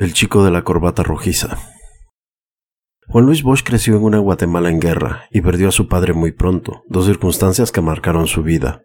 El 0.00 0.14
chico 0.14 0.42
de 0.42 0.50
la 0.50 0.64
corbata 0.64 1.02
rojiza. 1.02 1.58
Juan 3.08 3.26
Luis 3.26 3.42
Bosch 3.42 3.62
creció 3.62 3.96
en 3.96 4.02
una 4.02 4.18
Guatemala 4.18 4.70
en 4.70 4.80
guerra 4.80 5.26
y 5.30 5.42
perdió 5.42 5.68
a 5.68 5.72
su 5.72 5.88
padre 5.88 6.14
muy 6.14 6.32
pronto, 6.32 6.84
dos 6.88 7.04
circunstancias 7.04 7.70
que 7.70 7.82
marcaron 7.82 8.26
su 8.26 8.42
vida. 8.42 8.82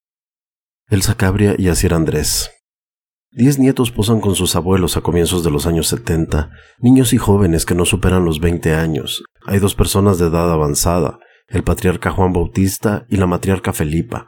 Elsa 0.89 1.15
Cabria 1.15 1.55
y 1.57 1.69
Asier 1.69 1.93
Andrés. 1.93 2.51
Diez 3.31 3.59
nietos 3.59 3.91
posan 3.91 4.19
con 4.19 4.35
sus 4.35 4.57
abuelos 4.57 4.97
a 4.97 5.01
comienzos 5.01 5.45
de 5.45 5.51
los 5.51 5.67
años 5.67 5.87
70, 5.87 6.49
niños 6.79 7.13
y 7.13 7.17
jóvenes 7.17 7.65
que 7.65 7.75
no 7.75 7.85
superan 7.85 8.25
los 8.25 8.41
20 8.41 8.73
años. 8.73 9.23
Hay 9.45 9.59
dos 9.59 9.73
personas 9.73 10.19
de 10.19 10.27
edad 10.27 10.51
avanzada, 10.51 11.19
el 11.47 11.63
patriarca 11.63 12.11
Juan 12.11 12.33
Bautista 12.33 13.05
y 13.07 13.15
la 13.15 13.25
matriarca 13.25 13.71
Felipa. 13.71 14.27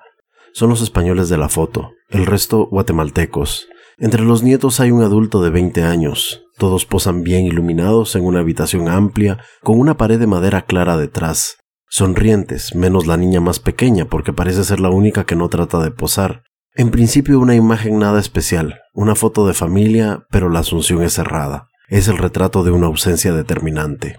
Son 0.54 0.70
los 0.70 0.82
españoles 0.82 1.28
de 1.28 1.38
la 1.38 1.50
foto, 1.50 1.92
el 2.08 2.26
resto 2.26 2.66
guatemaltecos. 2.68 3.68
Entre 3.98 4.24
los 4.24 4.42
nietos 4.42 4.80
hay 4.80 4.92
un 4.92 5.04
adulto 5.04 5.44
de 5.44 5.50
20 5.50 5.84
años. 5.84 6.46
Todos 6.58 6.86
posan 6.86 7.24
bien 7.24 7.46
iluminados 7.46 8.16
en 8.16 8.26
una 8.26 8.40
habitación 8.40 8.90
amplia, 8.90 9.40
con 9.62 9.80
una 9.80 9.98
pared 9.98 10.20
de 10.20 10.27
madera 10.27 10.64
clara 10.64 10.98
detrás. 10.98 11.58
Sonrientes, 11.90 12.73
menos 12.73 13.05
la 13.05 13.16
niña 13.16 13.40
más 13.40 13.59
pequeña, 13.59 14.05
porque 14.05 14.34
parece 14.34 14.64
ser 14.64 14.80
la 14.80 14.90
única 14.90 15.26
que 15.26 15.36
no 15.36 15.50
trata 15.50 15.80
de 15.80 15.91
posar. 15.91 16.44
En 16.73 16.91
principio 16.91 17.40
una 17.40 17.55
imagen 17.55 18.00
nada 18.00 18.20
especial, 18.20 18.80
una 18.94 19.16
foto 19.16 19.48
de 19.48 19.54
familia, 19.54 20.26
pero 20.30 20.50
la 20.50 20.59
asunción 20.59 21.04
es 21.04 21.14
cerrada. 21.14 21.67
Es 21.90 22.08
el 22.08 22.17
retrato 22.17 22.64
de 22.64 22.72
una 22.72 22.88
ausencia 22.88 23.34
determinante. 23.34 24.17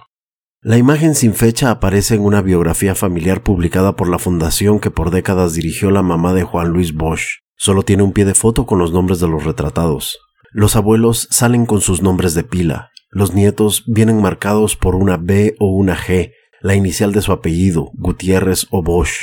La 0.61 0.77
imagen 0.77 1.15
sin 1.15 1.34
fecha 1.34 1.70
aparece 1.70 2.15
en 2.15 2.23
una 2.23 2.41
biografía 2.41 2.95
familiar 2.95 3.43
publicada 3.43 3.95
por 3.95 4.09
la 4.09 4.19
fundación 4.19 4.81
que 4.81 4.91
por 4.91 5.11
décadas 5.11 5.55
dirigió 5.55 5.91
la 5.91 6.03
mamá 6.03 6.34
de 6.34 6.43
Juan 6.45 6.69
Luis 6.70 6.95
Bosch. 6.95 7.41
Solo 7.57 7.83
tiene 7.83 8.03
un 8.03 8.12
pie 8.12 8.25
de 8.25 8.34
foto 8.34 8.67
con 8.67 8.79
los 8.79 8.93
nombres 8.93 9.20
de 9.20 9.29
los 9.29 9.45
retratados. 9.45 10.19
Los 10.59 10.75
abuelos 10.75 11.29
salen 11.30 11.67
con 11.67 11.80
sus 11.80 12.03
nombres 12.03 12.35
de 12.35 12.43
pila. 12.43 12.91
Los 13.11 13.33
nietos 13.33 13.85
vienen 13.87 14.21
marcados 14.21 14.75
por 14.75 14.97
una 14.97 15.17
B 15.17 15.55
o 15.61 15.71
una 15.71 15.97
G, 15.97 16.33
la 16.61 16.75
inicial 16.75 17.12
de 17.12 17.23
su 17.23 17.31
apellido, 17.31 17.92
Gutiérrez 17.95 18.67
o 18.73 18.83
Bosch. 18.83 19.20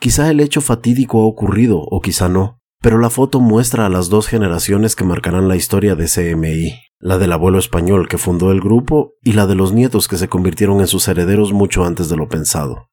Quizá 0.00 0.30
el 0.30 0.40
hecho 0.40 0.62
fatídico 0.62 1.20
ha 1.20 1.26
ocurrido 1.26 1.78
o 1.78 2.00
quizá 2.00 2.30
no, 2.30 2.58
pero 2.80 2.96
la 2.96 3.10
foto 3.10 3.38
muestra 3.38 3.84
a 3.84 3.90
las 3.90 4.08
dos 4.08 4.28
generaciones 4.28 4.96
que 4.96 5.04
marcarán 5.04 5.46
la 5.46 5.56
historia 5.56 5.94
de 5.94 6.06
CMI, 6.06 6.72
la 7.00 7.18
del 7.18 7.32
abuelo 7.32 7.58
español 7.58 8.08
que 8.08 8.16
fundó 8.16 8.50
el 8.50 8.62
grupo 8.62 9.12
y 9.20 9.32
la 9.32 9.46
de 9.46 9.56
los 9.56 9.74
nietos 9.74 10.08
que 10.08 10.16
se 10.16 10.28
convirtieron 10.28 10.80
en 10.80 10.86
sus 10.86 11.06
herederos 11.06 11.52
mucho 11.52 11.84
antes 11.84 12.08
de 12.08 12.16
lo 12.16 12.30
pensado. 12.30 12.88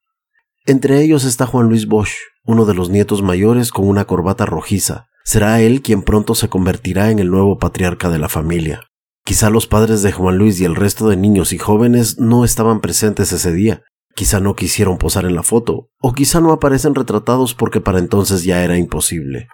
Entre 0.66 1.02
ellos 1.02 1.24
está 1.24 1.46
Juan 1.46 1.70
Luis 1.70 1.88
Bosch, 1.88 2.12
uno 2.44 2.66
de 2.66 2.74
los 2.74 2.90
nietos 2.90 3.22
mayores 3.22 3.72
con 3.72 3.88
una 3.88 4.04
corbata 4.04 4.46
rojiza. 4.46 5.06
Será 5.24 5.62
él 5.62 5.82
quien 5.82 6.02
pronto 6.02 6.36
se 6.36 6.50
convertirá 6.50 7.12
en 7.12 7.20
el 7.20 7.30
nuevo 7.30 7.58
patriarca 7.58 8.10
de 8.10 8.20
la 8.20 8.30
familia. 8.30 8.82
Quizá 9.26 9.50
los 9.50 9.68
padres 9.68 10.02
de 10.02 10.12
Juan 10.12 10.38
Luis 10.38 10.60
y 10.60 10.66
el 10.66 10.76
resto 10.76 11.08
de 11.10 11.18
niños 11.18 11.54
y 11.54 11.58
jóvenes 11.58 12.18
no 12.18 12.44
estaban 12.46 12.82
presentes 12.82 13.32
ese 13.32 13.52
día, 13.52 13.84
quizá 14.16 14.40
no 14.40 14.56
quisieron 14.56 14.98
posar 14.98 15.26
en 15.26 15.36
la 15.36 15.44
foto, 15.44 15.90
o 16.02 16.14
quizá 16.14 16.42
no 16.42 16.52
aparecen 16.52 16.96
retratados 16.96 17.54
porque 17.54 17.80
para 17.80 18.00
entonces 18.00 18.44
ya 18.44 18.64
era 18.64 18.78
imposible. 18.78 19.48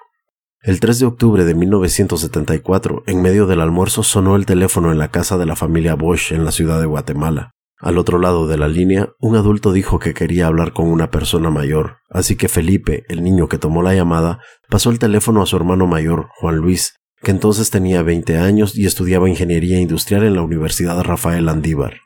El 0.62 0.80
3 0.80 0.98
de 0.98 1.06
octubre 1.06 1.46
de 1.46 1.54
1974, 1.54 3.04
en 3.06 3.22
medio 3.22 3.46
del 3.46 3.62
almuerzo, 3.62 4.02
sonó 4.02 4.36
el 4.36 4.48
teléfono 4.48 4.92
en 4.92 4.98
la 4.98 5.12
casa 5.12 5.38
de 5.38 5.46
la 5.46 5.56
familia 5.56 5.94
Bosch 5.94 6.32
en 6.32 6.44
la 6.44 6.52
ciudad 6.52 6.80
de 6.80 6.88
Guatemala. 6.88 7.52
Al 7.86 8.00
otro 8.00 8.18
lado 8.18 8.48
de 8.48 8.58
la 8.58 8.68
línea, 8.68 9.10
un 9.20 9.36
adulto 9.36 9.72
dijo 9.72 10.00
que 10.00 10.16
quería 10.16 10.48
hablar 10.48 10.74
con 10.74 10.88
una 10.88 11.12
persona 11.12 11.52
mayor, 11.52 11.98
así 12.10 12.36
que 12.36 12.50
Felipe, 12.50 13.04
el 13.10 13.24
niño 13.24 13.48
que 13.48 13.60
tomó 13.60 13.84
la 13.84 13.94
llamada, 13.94 14.40
pasó 14.72 14.90
el 14.90 14.98
teléfono 14.98 15.44
a 15.44 15.46
su 15.46 15.56
hermano 15.56 15.86
mayor, 15.86 16.30
Juan 16.40 16.56
Luis, 16.56 16.96
que 17.22 17.30
entonces 17.30 17.70
tenía 17.70 18.02
20 18.02 18.40
años 18.40 18.76
y 18.76 18.88
estudiaba 18.88 19.30
ingeniería 19.30 19.80
industrial 19.80 20.24
en 20.24 20.34
la 20.34 20.42
Universidad 20.42 21.00
Rafael 21.04 21.48
Andívar. 21.48 21.98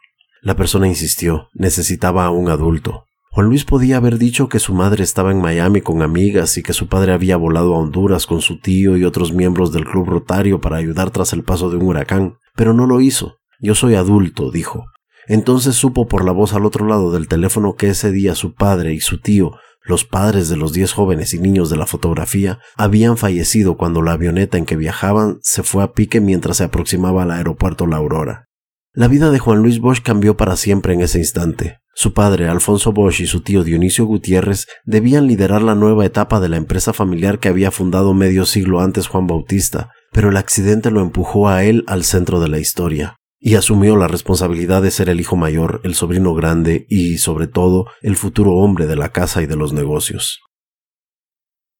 La 0.41 0.57
persona 0.57 0.85
insistió, 0.85 1.47
necesitaba 1.53 2.25
a 2.25 2.31
un 2.31 2.49
adulto. 2.49 3.05
Juan 3.31 3.47
Luis 3.47 3.63
podía 3.63 3.95
haber 3.95 4.17
dicho 4.17 4.49
que 4.49 4.59
su 4.59 4.73
madre 4.73 5.05
estaba 5.05 5.31
en 5.31 5.39
Miami 5.39 5.79
con 5.79 6.01
amigas 6.01 6.57
y 6.57 6.61
que 6.61 6.73
su 6.73 6.89
padre 6.89 7.13
había 7.13 7.37
volado 7.37 7.73
a 7.73 7.79
Honduras 7.79 8.25
con 8.25 8.41
su 8.41 8.59
tío 8.59 8.97
y 8.97 9.05
otros 9.05 9.31
miembros 9.31 9.71
del 9.71 9.85
club 9.85 10.09
rotario 10.09 10.59
para 10.59 10.75
ayudar 10.75 11.11
tras 11.11 11.31
el 11.31 11.45
paso 11.45 11.69
de 11.69 11.77
un 11.77 11.83
huracán, 11.83 12.33
pero 12.53 12.73
no 12.73 12.85
lo 12.85 12.99
hizo. 12.99 13.37
Yo 13.61 13.75
soy 13.75 13.95
adulto, 13.95 14.51
dijo. 14.51 14.83
Entonces 15.29 15.75
supo 15.75 16.07
por 16.07 16.25
la 16.25 16.31
voz 16.31 16.53
al 16.53 16.65
otro 16.65 16.87
lado 16.87 17.11
del 17.11 17.27
teléfono 17.27 17.75
que 17.75 17.89
ese 17.89 18.11
día 18.11 18.33
su 18.33 18.55
padre 18.55 18.95
y 18.95 18.99
su 18.99 19.21
tío, 19.21 19.51
los 19.83 20.03
padres 20.03 20.49
de 20.49 20.57
los 20.57 20.73
diez 20.73 20.91
jóvenes 20.91 21.35
y 21.35 21.39
niños 21.39 21.69
de 21.69 21.77
la 21.77 21.85
fotografía, 21.85 22.57
habían 22.75 23.15
fallecido 23.15 23.77
cuando 23.77 24.01
la 24.01 24.13
avioneta 24.13 24.57
en 24.57 24.65
que 24.65 24.75
viajaban 24.75 25.37
se 25.43 25.61
fue 25.61 25.83
a 25.83 25.93
pique 25.93 26.19
mientras 26.19 26.57
se 26.57 26.63
aproximaba 26.63 27.21
al 27.21 27.31
aeropuerto 27.31 27.85
La 27.85 27.97
Aurora. 27.97 28.47
La 28.91 29.07
vida 29.07 29.29
de 29.29 29.37
Juan 29.37 29.61
Luis 29.61 29.79
Bosch 29.79 30.01
cambió 30.01 30.35
para 30.35 30.55
siempre 30.55 30.95
en 30.95 31.01
ese 31.01 31.19
instante. 31.19 31.77
Su 31.93 32.15
padre, 32.15 32.47
Alfonso 32.47 32.91
Bosch, 32.91 33.19
y 33.19 33.27
su 33.27 33.41
tío 33.41 33.63
Dionisio 33.63 34.05
Gutiérrez 34.05 34.65
debían 34.83 35.27
liderar 35.27 35.61
la 35.61 35.75
nueva 35.75 36.07
etapa 36.07 36.39
de 36.39 36.49
la 36.49 36.57
empresa 36.57 36.91
familiar 36.91 37.37
que 37.37 37.49
había 37.49 37.69
fundado 37.69 38.15
medio 38.15 38.47
siglo 38.47 38.79
antes 38.79 39.05
Juan 39.05 39.27
Bautista, 39.27 39.91
pero 40.11 40.29
el 40.29 40.37
accidente 40.37 40.89
lo 40.89 41.01
empujó 41.01 41.49
a 41.49 41.63
él 41.63 41.83
al 41.85 42.03
centro 42.03 42.39
de 42.39 42.47
la 42.47 42.57
historia 42.57 43.18
y 43.39 43.55
asumió 43.55 43.95
la 43.95 44.07
responsabilidad 44.07 44.81
de 44.81 44.91
ser 44.91 45.09
el 45.09 45.21
hijo 45.21 45.35
mayor, 45.35 45.81
el 45.83 45.95
sobrino 45.95 46.33
grande 46.33 46.85
y, 46.89 47.17
sobre 47.17 47.47
todo, 47.47 47.85
el 48.01 48.15
futuro 48.17 48.55
hombre 48.55 48.85
de 48.85 48.97
la 48.97 49.09
casa 49.09 49.41
y 49.41 49.45
de 49.45 49.55
los 49.55 49.71
negocios. 49.71 50.41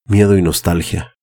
Miedo 0.06 0.38
y 0.38 0.42
nostalgia. 0.42 1.16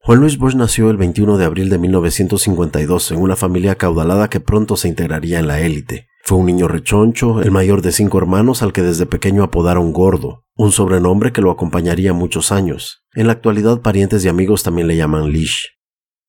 Juan 0.00 0.20
Luis 0.20 0.38
Bosch 0.38 0.54
nació 0.54 0.90
el 0.90 0.96
21 0.96 1.36
de 1.36 1.44
abril 1.44 1.68
de 1.68 1.78
1952 1.78 3.10
en 3.10 3.20
una 3.20 3.36
familia 3.36 3.74
caudalada 3.74 4.30
que 4.30 4.40
pronto 4.40 4.76
se 4.76 4.88
integraría 4.88 5.38
en 5.38 5.48
la 5.48 5.60
élite. 5.60 6.08
Fue 6.24 6.38
un 6.38 6.46
niño 6.46 6.66
rechoncho, 6.66 7.42
el 7.42 7.50
mayor 7.50 7.82
de 7.82 7.92
cinco 7.92 8.18
hermanos 8.18 8.62
al 8.62 8.72
que 8.72 8.82
desde 8.82 9.06
pequeño 9.06 9.42
apodaron 9.42 9.92
Gordo, 9.92 10.44
un 10.56 10.72
sobrenombre 10.72 11.32
que 11.32 11.42
lo 11.42 11.50
acompañaría 11.50 12.12
muchos 12.12 12.52
años. 12.52 13.04
En 13.12 13.26
la 13.26 13.34
actualidad 13.34 13.82
parientes 13.82 14.24
y 14.24 14.28
amigos 14.28 14.62
también 14.62 14.88
le 14.88 14.96
llaman 14.96 15.30
Lish. 15.30 15.77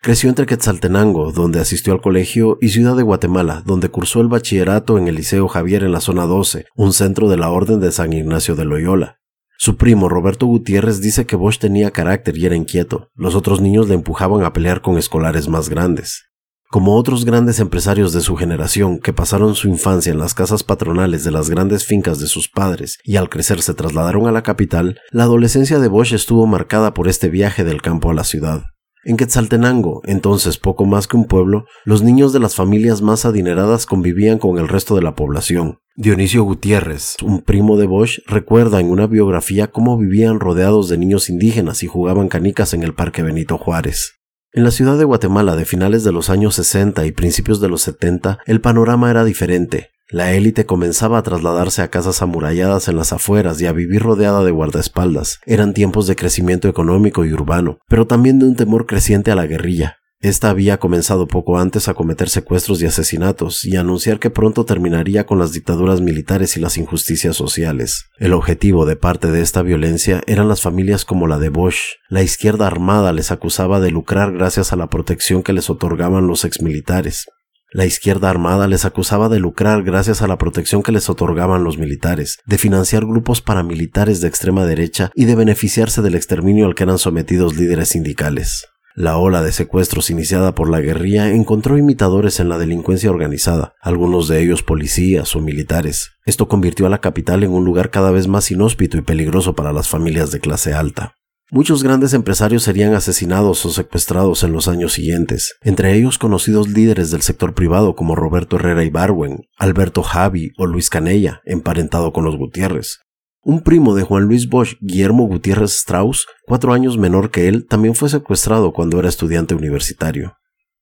Creció 0.02 0.30
entre 0.30 0.46
Quetzaltenango, 0.46 1.34
donde 1.34 1.60
asistió 1.60 1.92
al 1.92 2.00
colegio, 2.00 2.58
y 2.62 2.70
Ciudad 2.70 2.96
de 2.96 3.04
Guatemala, 3.04 3.64
donde 3.66 3.90
cursó 3.90 4.22
el 4.22 4.30
bachillerato 4.30 4.98
en 4.98 5.10
el 5.10 5.16
Liceo 5.16 5.50
Javier 5.50 5.84
en 5.84 5.92
la 5.92 6.00
zona 6.00 6.26
12, 6.26 6.68
un 6.74 6.94
centro 6.94 7.28
de 7.28 7.36
la 7.36 7.50
Orden 7.50 7.82
de 7.82 7.92
San 7.92 8.14
Ignacio 8.14 8.56
de 8.56 8.64
Loyola. 8.64 9.18
Su 9.58 9.76
primo 9.76 10.08
Roberto 10.08 10.46
Gutiérrez 10.46 11.02
dice 11.02 11.26
que 11.26 11.36
Bosch 11.36 11.60
tenía 11.60 11.92
carácter 11.92 12.38
y 12.38 12.46
era 12.46 12.56
inquieto. 12.56 13.10
Los 13.14 13.36
otros 13.36 13.60
niños 13.60 13.90
le 13.90 13.96
empujaban 13.96 14.46
a 14.46 14.54
pelear 14.54 14.82
con 14.82 14.98
escolares 14.98 15.50
más 15.50 15.68
grandes. 15.68 16.30
Como 16.70 16.96
otros 16.96 17.26
grandes 17.26 17.60
empresarios 17.60 18.14
de 18.14 18.22
su 18.22 18.38
generación 18.38 19.00
que 19.00 19.12
pasaron 19.12 19.54
su 19.54 19.68
infancia 19.68 20.14
en 20.14 20.20
las 20.20 20.34
casas 20.34 20.64
patronales 20.64 21.26
de 21.26 21.32
las 21.32 21.50
grandes 21.50 21.86
fincas 21.86 22.20
de 22.20 22.28
sus 22.28 22.48
padres 22.48 23.00
y 23.04 23.18
al 23.18 23.28
crecer 23.28 23.62
se 23.62 23.74
trasladaron 23.74 24.28
a 24.28 24.32
la 24.32 24.44
capital, 24.44 24.98
la 25.12 25.24
adolescencia 25.24 25.80
de 25.80 25.90
Bosch 25.90 26.14
estuvo 26.14 26.48
marcada 26.48 26.94
por 26.94 27.10
este 27.10 27.28
viaje 27.28 27.66
del 27.66 27.82
campo 27.82 28.12
a 28.12 28.14
la 28.14 28.24
ciudad. 28.24 28.64
En 29.06 29.16
Quetzaltenango, 29.16 30.02
entonces 30.06 30.58
poco 30.58 30.86
más 30.86 31.08
que 31.08 31.16
un 31.16 31.26
pueblo, 31.26 31.66
los 31.86 32.02
niños 32.02 32.34
de 32.34 32.40
las 32.40 32.56
familias 32.56 33.02
más 33.02 33.24
adineradas 33.24 33.86
convivían 33.86 34.40
con 34.40 34.58
el 34.58 34.68
resto 34.68 34.96
de 34.96 35.02
la 35.02 35.16
población. 35.16 35.80
Dionisio 35.96 36.44
Gutiérrez, 36.44 37.16
un 37.24 37.42
primo 37.42 37.78
de 37.78 37.86
Bosch, 37.86 38.20
recuerda 38.28 38.82
en 38.82 38.92
una 38.92 39.08
biografía 39.08 39.68
cómo 39.68 39.98
vivían 39.98 40.42
rodeados 40.42 40.90
de 40.90 40.98
niños 40.98 41.30
indígenas 41.30 41.82
y 41.84 41.88
jugaban 41.88 42.28
canicas 42.28 42.74
en 42.74 42.84
el 42.84 42.94
Parque 42.94 43.24
Benito 43.24 43.58
Juárez. 43.58 44.20
En 44.52 44.64
la 44.66 44.72
ciudad 44.72 44.98
de 44.98 45.06
Guatemala 45.06 45.56
de 45.56 45.66
finales 45.66 46.04
de 46.04 46.12
los 46.12 46.30
años 46.30 46.56
60 46.56 47.06
y 47.06 47.12
principios 47.14 47.62
de 47.62 47.70
los 47.70 47.82
70, 47.84 48.40
el 48.48 48.60
panorama 48.60 49.10
era 49.12 49.24
diferente. 49.24 49.92
La 50.12 50.34
élite 50.34 50.66
comenzaba 50.66 51.20
a 51.20 51.24
trasladarse 51.24 51.84
a 51.84 51.90
casas 51.90 52.24
amuralladas 52.24 52.88
en 52.88 52.96
las 52.96 53.14
afueras 53.14 53.62
y 53.62 53.68
a 53.68 53.74
vivir 53.74 54.02
rodeada 54.02 54.44
de 54.44 54.50
guardaespaldas. 54.50 55.40
Eran 55.46 55.76
tiempos 55.76 56.08
de 56.08 56.16
crecimiento 56.16 56.68
económico 56.68 57.26
y 57.26 57.34
urbano, 57.34 57.78
pero 57.88 58.08
también 58.08 58.40
de 58.40 58.48
un 58.48 58.56
temor 58.56 58.88
creciente 58.88 59.30
a 59.30 59.36
la 59.36 59.46
guerrilla. 59.46 59.98
Esta 60.22 60.50
había 60.50 60.80
comenzado 60.80 61.28
poco 61.28 61.60
antes 61.60 61.88
a 61.88 61.94
cometer 61.94 62.28
secuestros 62.28 62.82
y 62.82 62.88
asesinatos 62.88 63.64
y 63.64 63.78
a 63.78 63.82
anunciar 63.82 64.20
que 64.20 64.32
pronto 64.32 64.66
terminaría 64.66 65.28
con 65.28 65.38
las 65.38 65.54
dictaduras 65.54 66.02
militares 66.02 66.58
y 66.58 66.60
las 66.60 66.78
injusticias 66.78 67.38
sociales. 67.38 68.06
El 68.18 68.34
objetivo 68.34 68.88
de 68.88 68.98
parte 68.98 69.32
de 69.32 69.42
esta 69.42 69.62
violencia 69.62 70.22
eran 70.26 70.50
las 70.50 70.62
familias 70.62 71.06
como 71.06 71.28
la 71.28 71.38
de 71.38 71.50
Bosch. 71.50 72.00
La 72.10 72.24
izquierda 72.24 72.68
armada 72.68 73.14
les 73.14 73.32
acusaba 73.32 73.80
de 73.80 73.92
lucrar 73.92 74.34
gracias 74.34 74.74
a 74.74 74.76
la 74.76 74.88
protección 74.88 75.42
que 75.44 75.54
les 75.54 75.70
otorgaban 75.70 76.28
los 76.28 76.44
exmilitares. 76.44 77.28
La 77.72 77.86
izquierda 77.86 78.32
armada 78.32 78.68
les 78.68 78.84
acusaba 78.84 79.30
de 79.30 79.40
lucrar 79.40 79.84
gracias 79.84 80.24
a 80.24 80.28
la 80.28 80.40
protección 80.40 80.82
que 80.82 80.92
les 80.92 81.08
otorgaban 81.08 81.64
los 81.64 81.78
militares, 81.78 82.40
de 82.48 82.58
financiar 82.58 83.06
grupos 83.06 83.42
paramilitares 83.42 84.22
de 84.22 84.28
extrema 84.28 84.66
derecha 84.66 85.12
y 85.14 85.26
de 85.26 85.36
beneficiarse 85.36 86.02
del 86.02 86.16
exterminio 86.16 86.66
al 86.66 86.74
que 86.74 86.84
eran 86.84 86.98
sometidos 86.98 87.56
líderes 87.58 87.90
sindicales. 87.90 88.66
La 88.96 89.18
ola 89.18 89.44
de 89.44 89.52
secuestros 89.52 90.10
iniciada 90.10 90.56
por 90.56 90.68
la 90.68 90.82
guerrilla 90.82 91.30
encontró 91.30 91.78
imitadores 91.78 92.40
en 92.40 92.50
la 92.50 92.58
delincuencia 92.58 93.12
organizada, 93.12 93.76
algunos 93.82 94.28
de 94.28 94.42
ellos 94.42 94.64
policías 94.64 95.36
o 95.36 95.40
militares. 95.40 96.14
Esto 96.26 96.48
convirtió 96.48 96.88
a 96.88 96.90
la 96.90 97.02
capital 97.02 97.44
en 97.44 97.52
un 97.52 97.66
lugar 97.66 97.92
cada 97.92 98.10
vez 98.10 98.28
más 98.28 98.50
inhóspito 98.50 98.98
y 98.98 99.02
peligroso 99.02 99.54
para 99.54 99.74
las 99.74 99.88
familias 99.88 100.32
de 100.32 100.40
clase 100.40 100.74
alta. 100.74 101.19
Muchos 101.52 101.82
grandes 101.82 102.14
empresarios 102.14 102.62
serían 102.62 102.94
asesinados 102.94 103.66
o 103.66 103.72
secuestrados 103.72 104.44
en 104.44 104.52
los 104.52 104.68
años 104.68 104.94
siguientes, 104.94 105.56
entre 105.62 105.96
ellos 105.96 106.20
conocidos 106.20 106.70
líderes 106.70 107.10
del 107.10 107.24
sector 107.24 107.56
privado 107.56 107.96
como 107.96 108.16
Roberto 108.16 108.58
Herrera 108.58 108.84
Ibarwen, 108.84 109.48
Alberto 109.58 110.04
Javi 110.04 110.52
o 110.60 110.68
Luis 110.68 110.92
Canella, 110.92 111.42
emparentado 111.46 112.14
con 112.14 112.24
los 112.24 112.38
Gutiérrez. 112.38 113.00
Un 113.42 113.62
primo 113.62 113.96
de 113.96 114.04
Juan 114.04 114.26
Luis 114.26 114.48
Bosch, 114.48 114.76
Guillermo 114.80 115.26
Gutiérrez 115.26 115.72
Strauss, 115.72 116.28
cuatro 116.46 116.72
años 116.72 117.00
menor 117.00 117.32
que 117.32 117.48
él, 117.48 117.66
también 117.68 117.96
fue 117.96 118.10
secuestrado 118.10 118.72
cuando 118.72 119.00
era 119.00 119.10
estudiante 119.10 119.56
universitario. 119.56 120.36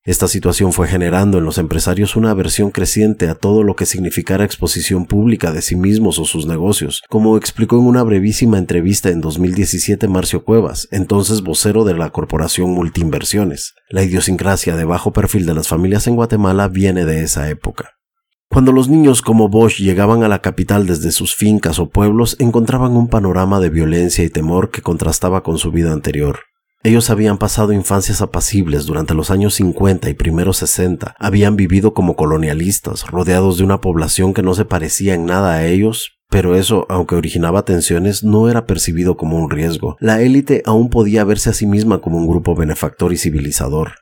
Esta 0.08 0.30
situación 0.30 0.72
fue 0.72 0.88
generando 0.88 1.38
en 1.38 1.44
los 1.44 1.58
empresarios 1.58 2.16
una 2.16 2.30
aversión 2.30 2.72
creciente 2.72 3.28
a 3.28 3.36
todo 3.36 3.62
lo 3.62 3.76
que 3.76 3.86
significara 3.86 4.46
exposición 4.46 5.06
pública 5.06 5.52
de 5.52 5.62
sí 5.62 5.76
mismos 5.76 6.18
o 6.18 6.24
sus 6.24 6.46
negocios, 6.46 7.04
como 7.10 7.36
explicó 7.36 7.78
en 7.78 7.88
una 7.88 8.04
brevísima 8.04 8.58
entrevista 8.58 9.10
en 9.10 9.20
2017 9.20 10.08
Marcio 10.08 10.46
Cuevas, 10.46 10.88
entonces 10.92 11.42
vocero 11.42 11.84
de 11.84 11.94
la 11.94 12.12
corporación 12.12 12.70
Multiinversiones. 12.70 13.74
La 13.90 14.02
idiosincrasia 14.02 14.78
de 14.78 14.86
bajo 14.86 15.12
perfil 15.12 15.46
de 15.46 15.56
las 15.56 15.68
familias 15.68 16.08
en 16.08 16.16
Guatemala 16.16 16.70
viene 16.70 17.04
de 17.04 17.24
esa 17.24 17.50
época. 17.50 17.98
Cuando 18.50 18.72
los 18.72 18.88
niños 18.88 19.22
como 19.22 19.50
Bosch 19.50 19.80
llegaban 19.80 20.24
a 20.24 20.30
la 20.30 20.40
capital 20.40 20.88
desde 20.88 21.12
sus 21.12 21.36
fincas 21.36 21.80
o 21.80 21.90
pueblos, 21.90 22.38
encontraban 22.40 22.94
un 22.94 23.10
panorama 23.10 23.60
de 23.60 23.72
violencia 23.72 24.24
y 24.24 24.30
temor 24.30 24.72
que 24.72 24.82
contrastaba 24.82 25.44
con 25.44 25.58
su 25.58 25.74
vida 25.74 25.92
anterior. 25.92 26.40
Ellos 26.84 27.10
habían 27.10 27.38
pasado 27.38 27.74
infancias 27.74 28.22
apacibles 28.22 28.86
durante 28.86 29.14
los 29.14 29.32
años 29.32 29.56
50 29.56 30.10
y 30.10 30.14
primeros 30.14 30.58
60, 30.58 31.16
habían 31.20 31.56
vivido 31.56 31.94
como 31.94 32.16
colonialistas, 32.16 33.08
rodeados 33.08 33.58
de 33.58 33.64
una 33.64 33.82
población 33.82 34.34
que 34.34 34.44
no 34.44 34.54
se 34.54 34.66
parecía 34.66 35.16
en 35.16 35.26
nada 35.26 35.56
a 35.56 35.66
ellos, 35.66 36.18
pero 36.30 36.56
eso, 36.56 36.86
aunque 36.90 37.16
originaba 37.16 37.66
tensiones, 37.66 38.24
no 38.24 38.50
era 38.50 38.66
percibido 38.66 39.18
como 39.18 39.38
un 39.38 39.50
riesgo. 39.50 39.98
La 40.00 40.22
élite 40.22 40.62
aún 40.66 40.90
podía 40.90 41.24
verse 41.24 41.50
a 41.50 41.54
sí 41.54 41.66
misma 41.66 42.00
como 42.00 42.18
un 42.18 42.28
grupo 42.28 42.56
benefactor 42.56 43.14
y 43.14 43.18
civilizador. 43.18 43.94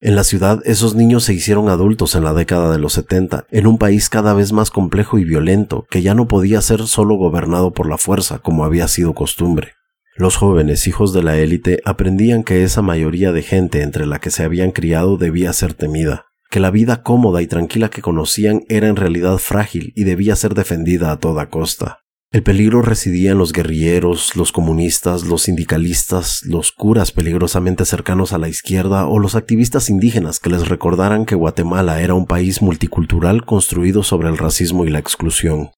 En 0.00 0.16
la 0.16 0.24
ciudad, 0.24 0.60
esos 0.64 0.94
niños 0.94 1.24
se 1.24 1.34
hicieron 1.34 1.68
adultos 1.68 2.14
en 2.14 2.24
la 2.24 2.34
década 2.34 2.70
de 2.70 2.78
los 2.78 2.94
70, 2.94 3.46
en 3.50 3.66
un 3.66 3.78
país 3.78 4.10
cada 4.10 4.34
vez 4.34 4.52
más 4.52 4.70
complejo 4.70 5.18
y 5.18 5.24
violento, 5.24 5.86
que 5.88 6.02
ya 6.02 6.14
no 6.14 6.28
podía 6.28 6.60
ser 6.60 6.86
solo 6.86 7.14
gobernado 7.14 7.72
por 7.72 7.88
la 7.88 7.96
fuerza, 7.96 8.38
como 8.38 8.64
había 8.64 8.88
sido 8.88 9.14
costumbre. 9.14 9.72
Los 10.16 10.36
jóvenes 10.36 10.86
hijos 10.86 11.12
de 11.12 11.24
la 11.24 11.38
élite 11.38 11.80
aprendían 11.84 12.44
que 12.44 12.62
esa 12.62 12.82
mayoría 12.82 13.32
de 13.32 13.42
gente 13.42 13.82
entre 13.82 14.06
la 14.06 14.20
que 14.20 14.30
se 14.30 14.44
habían 14.44 14.70
criado 14.70 15.16
debía 15.16 15.52
ser 15.52 15.74
temida, 15.74 16.26
que 16.50 16.60
la 16.60 16.70
vida 16.70 17.02
cómoda 17.02 17.42
y 17.42 17.48
tranquila 17.48 17.90
que 17.90 18.00
conocían 18.00 18.62
era 18.68 18.86
en 18.86 18.94
realidad 18.94 19.38
frágil 19.38 19.92
y 19.96 20.04
debía 20.04 20.36
ser 20.36 20.54
defendida 20.54 21.10
a 21.10 21.18
toda 21.18 21.50
costa. 21.50 21.98
El 22.30 22.44
peligro 22.44 22.80
residía 22.80 23.32
en 23.32 23.38
los 23.38 23.52
guerrilleros, 23.52 24.36
los 24.36 24.52
comunistas, 24.52 25.24
los 25.24 25.42
sindicalistas, 25.42 26.42
los 26.44 26.70
curas 26.70 27.10
peligrosamente 27.10 27.84
cercanos 27.84 28.32
a 28.32 28.38
la 28.38 28.48
izquierda 28.48 29.08
o 29.08 29.18
los 29.18 29.34
activistas 29.34 29.90
indígenas 29.90 30.38
que 30.38 30.50
les 30.50 30.68
recordaran 30.68 31.26
que 31.26 31.34
Guatemala 31.34 32.00
era 32.00 32.14
un 32.14 32.26
país 32.26 32.62
multicultural 32.62 33.44
construido 33.44 34.04
sobre 34.04 34.28
el 34.28 34.38
racismo 34.38 34.84
y 34.84 34.90
la 34.90 35.00
exclusión. 35.00 35.70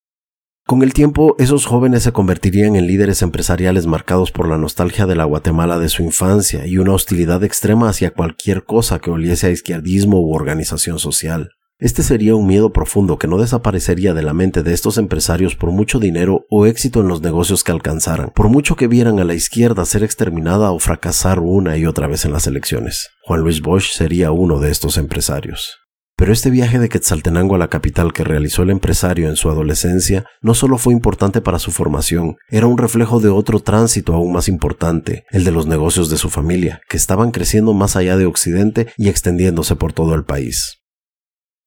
Con 0.66 0.82
el 0.82 0.92
tiempo, 0.92 1.36
esos 1.38 1.64
jóvenes 1.64 2.02
se 2.02 2.10
convertirían 2.10 2.74
en 2.74 2.88
líderes 2.88 3.22
empresariales 3.22 3.86
marcados 3.86 4.32
por 4.32 4.48
la 4.48 4.58
nostalgia 4.58 5.06
de 5.06 5.14
la 5.14 5.22
Guatemala 5.22 5.78
de 5.78 5.88
su 5.88 6.02
infancia 6.02 6.66
y 6.66 6.78
una 6.78 6.92
hostilidad 6.92 7.44
extrema 7.44 7.88
hacia 7.88 8.10
cualquier 8.10 8.64
cosa 8.64 8.98
que 8.98 9.12
oliese 9.12 9.46
a 9.46 9.50
izquierdismo 9.50 10.20
u 10.20 10.34
organización 10.34 10.98
social. 10.98 11.50
Este 11.78 12.02
sería 12.02 12.34
un 12.34 12.48
miedo 12.48 12.72
profundo 12.72 13.16
que 13.16 13.28
no 13.28 13.38
desaparecería 13.38 14.12
de 14.12 14.24
la 14.24 14.34
mente 14.34 14.64
de 14.64 14.74
estos 14.74 14.98
empresarios 14.98 15.54
por 15.54 15.70
mucho 15.70 16.00
dinero 16.00 16.46
o 16.50 16.66
éxito 16.66 17.00
en 17.00 17.06
los 17.06 17.22
negocios 17.22 17.62
que 17.62 17.70
alcanzaran, 17.70 18.32
por 18.34 18.48
mucho 18.48 18.74
que 18.74 18.88
vieran 18.88 19.20
a 19.20 19.24
la 19.24 19.34
izquierda 19.34 19.84
ser 19.84 20.02
exterminada 20.02 20.72
o 20.72 20.80
fracasar 20.80 21.38
una 21.38 21.76
y 21.76 21.86
otra 21.86 22.08
vez 22.08 22.24
en 22.24 22.32
las 22.32 22.48
elecciones. 22.48 23.10
Juan 23.22 23.42
Luis 23.42 23.62
Bosch 23.62 23.92
sería 23.92 24.32
uno 24.32 24.58
de 24.58 24.72
estos 24.72 24.98
empresarios. 24.98 25.85
Pero 26.18 26.32
este 26.32 26.48
viaje 26.48 26.78
de 26.78 26.88
Quetzaltenango 26.88 27.56
a 27.56 27.58
la 27.58 27.68
capital 27.68 28.14
que 28.14 28.24
realizó 28.24 28.62
el 28.62 28.70
empresario 28.70 29.28
en 29.28 29.36
su 29.36 29.50
adolescencia 29.50 30.24
no 30.40 30.54
solo 30.54 30.78
fue 30.78 30.94
importante 30.94 31.42
para 31.42 31.58
su 31.58 31.72
formación, 31.72 32.36
era 32.48 32.66
un 32.66 32.78
reflejo 32.78 33.20
de 33.20 33.28
otro 33.28 33.60
tránsito 33.60 34.14
aún 34.14 34.32
más 34.32 34.48
importante, 34.48 35.24
el 35.30 35.44
de 35.44 35.50
los 35.50 35.66
negocios 35.66 36.08
de 36.08 36.16
su 36.16 36.30
familia, 36.30 36.80
que 36.88 36.96
estaban 36.96 37.32
creciendo 37.32 37.74
más 37.74 37.96
allá 37.96 38.16
de 38.16 38.24
Occidente 38.24 38.86
y 38.96 39.10
extendiéndose 39.10 39.76
por 39.76 39.92
todo 39.92 40.14
el 40.14 40.24
país. 40.24 40.78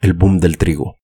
El 0.00 0.14
boom 0.14 0.40
del 0.40 0.58
trigo. 0.58 0.96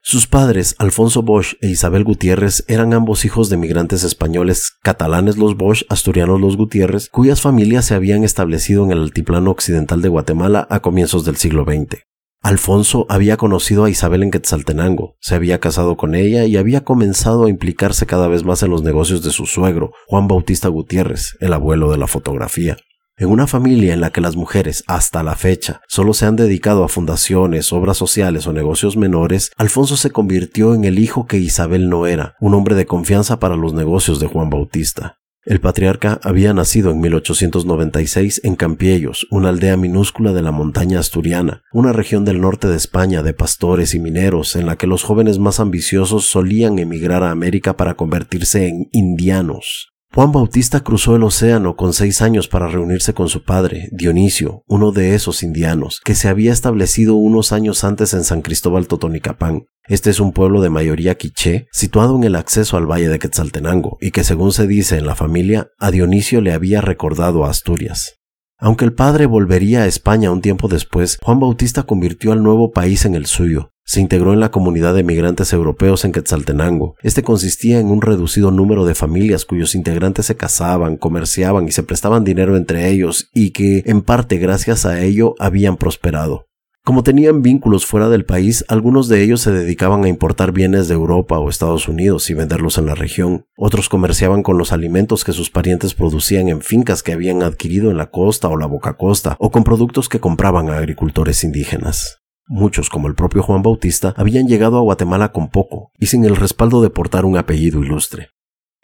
Sus 0.00 0.28
padres, 0.28 0.76
Alfonso 0.78 1.22
Bosch 1.22 1.54
e 1.60 1.66
Isabel 1.66 2.04
Gutiérrez, 2.04 2.64
eran 2.68 2.92
ambos 2.92 3.24
hijos 3.24 3.50
de 3.50 3.56
migrantes 3.56 4.04
españoles, 4.04 4.70
catalanes 4.84 5.36
los 5.38 5.56
Bosch, 5.56 5.82
asturianos 5.88 6.40
los 6.40 6.56
Gutiérrez, 6.56 7.08
cuyas 7.08 7.40
familias 7.40 7.86
se 7.86 7.96
habían 7.96 8.22
establecido 8.22 8.84
en 8.84 8.92
el 8.92 9.02
altiplano 9.02 9.50
occidental 9.50 10.02
de 10.02 10.08
Guatemala 10.08 10.68
a 10.70 10.78
comienzos 10.78 11.24
del 11.24 11.34
siglo 11.34 11.64
XX. 11.64 12.06
Alfonso 12.46 13.06
había 13.08 13.36
conocido 13.36 13.82
a 13.82 13.90
Isabel 13.90 14.22
en 14.22 14.30
Quetzaltenango, 14.30 15.16
se 15.18 15.34
había 15.34 15.58
casado 15.58 15.96
con 15.96 16.14
ella 16.14 16.44
y 16.44 16.56
había 16.56 16.84
comenzado 16.84 17.46
a 17.46 17.50
implicarse 17.50 18.06
cada 18.06 18.28
vez 18.28 18.44
más 18.44 18.62
en 18.62 18.70
los 18.70 18.84
negocios 18.84 19.20
de 19.24 19.32
su 19.32 19.46
suegro, 19.46 19.90
Juan 20.06 20.28
Bautista 20.28 20.68
Gutiérrez, 20.68 21.36
el 21.40 21.52
abuelo 21.52 21.90
de 21.90 21.98
la 21.98 22.06
fotografía. 22.06 22.76
En 23.16 23.30
una 23.30 23.48
familia 23.48 23.94
en 23.94 24.00
la 24.00 24.10
que 24.10 24.20
las 24.20 24.36
mujeres, 24.36 24.84
hasta 24.86 25.24
la 25.24 25.34
fecha, 25.34 25.80
solo 25.88 26.14
se 26.14 26.26
han 26.26 26.36
dedicado 26.36 26.84
a 26.84 26.88
fundaciones, 26.88 27.72
obras 27.72 27.96
sociales 27.96 28.46
o 28.46 28.52
negocios 28.52 28.96
menores, 28.96 29.50
Alfonso 29.56 29.96
se 29.96 30.12
convirtió 30.12 30.72
en 30.72 30.84
el 30.84 31.00
hijo 31.00 31.26
que 31.26 31.38
Isabel 31.38 31.88
no 31.88 32.06
era, 32.06 32.36
un 32.38 32.54
hombre 32.54 32.76
de 32.76 32.86
confianza 32.86 33.40
para 33.40 33.56
los 33.56 33.74
negocios 33.74 34.20
de 34.20 34.28
Juan 34.28 34.50
Bautista. 34.50 35.18
El 35.46 35.60
patriarca 35.60 36.18
había 36.24 36.52
nacido 36.52 36.90
en 36.90 36.98
1896 36.98 38.40
en 38.42 38.56
Campiellos, 38.56 39.28
una 39.30 39.50
aldea 39.50 39.76
minúscula 39.76 40.32
de 40.32 40.42
la 40.42 40.50
montaña 40.50 40.98
asturiana, 40.98 41.62
una 41.72 41.92
región 41.92 42.24
del 42.24 42.40
norte 42.40 42.66
de 42.66 42.74
España 42.74 43.22
de 43.22 43.32
pastores 43.32 43.94
y 43.94 44.00
mineros 44.00 44.56
en 44.56 44.66
la 44.66 44.74
que 44.74 44.88
los 44.88 45.04
jóvenes 45.04 45.38
más 45.38 45.60
ambiciosos 45.60 46.26
solían 46.26 46.80
emigrar 46.80 47.22
a 47.22 47.30
América 47.30 47.76
para 47.76 47.94
convertirse 47.94 48.66
en 48.66 48.88
indianos. 48.90 49.95
Juan 50.16 50.32
Bautista 50.32 50.80
cruzó 50.80 51.14
el 51.14 51.24
océano 51.24 51.76
con 51.76 51.92
seis 51.92 52.22
años 52.22 52.48
para 52.48 52.68
reunirse 52.68 53.12
con 53.12 53.28
su 53.28 53.44
padre, 53.44 53.90
Dionisio, 53.92 54.62
uno 54.66 54.90
de 54.90 55.14
esos 55.14 55.42
indianos, 55.42 56.00
que 56.02 56.14
se 56.14 56.28
había 56.28 56.54
establecido 56.54 57.16
unos 57.16 57.52
años 57.52 57.84
antes 57.84 58.14
en 58.14 58.24
San 58.24 58.40
Cristóbal 58.40 58.88
Totonicapán. 58.88 59.66
Este 59.86 60.08
es 60.08 60.18
un 60.18 60.32
pueblo 60.32 60.62
de 60.62 60.70
mayoría 60.70 61.16
quiché, 61.16 61.66
situado 61.70 62.16
en 62.16 62.24
el 62.24 62.36
acceso 62.36 62.78
al 62.78 62.90
valle 62.90 63.10
de 63.10 63.18
Quetzaltenango, 63.18 63.98
y 64.00 64.10
que 64.10 64.24
según 64.24 64.52
se 64.52 64.66
dice 64.66 64.96
en 64.96 65.04
la 65.04 65.16
familia, 65.16 65.68
a 65.78 65.90
Dionisio 65.90 66.40
le 66.40 66.54
había 66.54 66.80
recordado 66.80 67.44
a 67.44 67.50
Asturias. 67.50 68.14
Aunque 68.58 68.86
el 68.86 68.94
padre 68.94 69.26
volvería 69.26 69.82
a 69.82 69.86
España 69.86 70.30
un 70.30 70.40
tiempo 70.40 70.68
después, 70.68 71.18
Juan 71.22 71.40
Bautista 71.40 71.82
convirtió 71.82 72.32
al 72.32 72.42
nuevo 72.42 72.70
país 72.70 73.04
en 73.04 73.16
el 73.16 73.26
suyo, 73.26 73.74
se 73.86 74.00
integró 74.00 74.32
en 74.32 74.40
la 74.40 74.50
comunidad 74.50 74.94
de 74.94 75.04
migrantes 75.04 75.52
europeos 75.52 76.04
en 76.04 76.10
Quetzaltenango. 76.10 76.96
Este 77.02 77.22
consistía 77.22 77.78
en 77.78 77.86
un 77.86 78.02
reducido 78.02 78.50
número 78.50 78.84
de 78.84 78.96
familias 78.96 79.44
cuyos 79.44 79.76
integrantes 79.76 80.26
se 80.26 80.36
casaban, 80.36 80.96
comerciaban 80.96 81.68
y 81.68 81.72
se 81.72 81.84
prestaban 81.84 82.24
dinero 82.24 82.56
entre 82.56 82.90
ellos 82.90 83.30
y 83.32 83.50
que, 83.50 83.84
en 83.86 84.02
parte 84.02 84.38
gracias 84.38 84.86
a 84.86 85.00
ello, 85.00 85.36
habían 85.38 85.76
prosperado. 85.76 86.46
Como 86.84 87.04
tenían 87.04 87.42
vínculos 87.42 87.86
fuera 87.86 88.08
del 88.08 88.24
país, 88.24 88.64
algunos 88.68 89.08
de 89.08 89.22
ellos 89.22 89.40
se 89.40 89.52
dedicaban 89.52 90.04
a 90.04 90.08
importar 90.08 90.52
bienes 90.52 90.88
de 90.88 90.94
Europa 90.94 91.38
o 91.38 91.48
Estados 91.48 91.88
Unidos 91.88 92.28
y 92.30 92.34
venderlos 92.34 92.78
en 92.78 92.86
la 92.86 92.94
región. 92.94 93.46
Otros 93.56 93.88
comerciaban 93.88 94.42
con 94.42 94.58
los 94.58 94.72
alimentos 94.72 95.24
que 95.24 95.32
sus 95.32 95.50
parientes 95.50 95.94
producían 95.94 96.48
en 96.48 96.60
fincas 96.60 97.02
que 97.02 97.12
habían 97.12 97.42
adquirido 97.42 97.90
en 97.90 97.96
la 97.96 98.10
costa 98.10 98.48
o 98.48 98.56
la 98.56 98.66
boca 98.66 98.96
costa, 98.96 99.36
o 99.38 99.50
con 99.50 99.64
productos 99.64 100.08
que 100.08 100.20
compraban 100.20 100.70
a 100.70 100.78
agricultores 100.78 101.42
indígenas. 101.42 102.20
Muchos, 102.48 102.90
como 102.90 103.08
el 103.08 103.14
propio 103.14 103.42
Juan 103.42 103.62
Bautista, 103.62 104.14
habían 104.16 104.46
llegado 104.46 104.78
a 104.78 104.82
Guatemala 104.82 105.32
con 105.32 105.48
poco 105.48 105.90
y 105.98 106.06
sin 106.06 106.24
el 106.24 106.36
respaldo 106.36 106.80
de 106.80 106.90
portar 106.90 107.24
un 107.24 107.36
apellido 107.36 107.82
ilustre. 107.82 108.28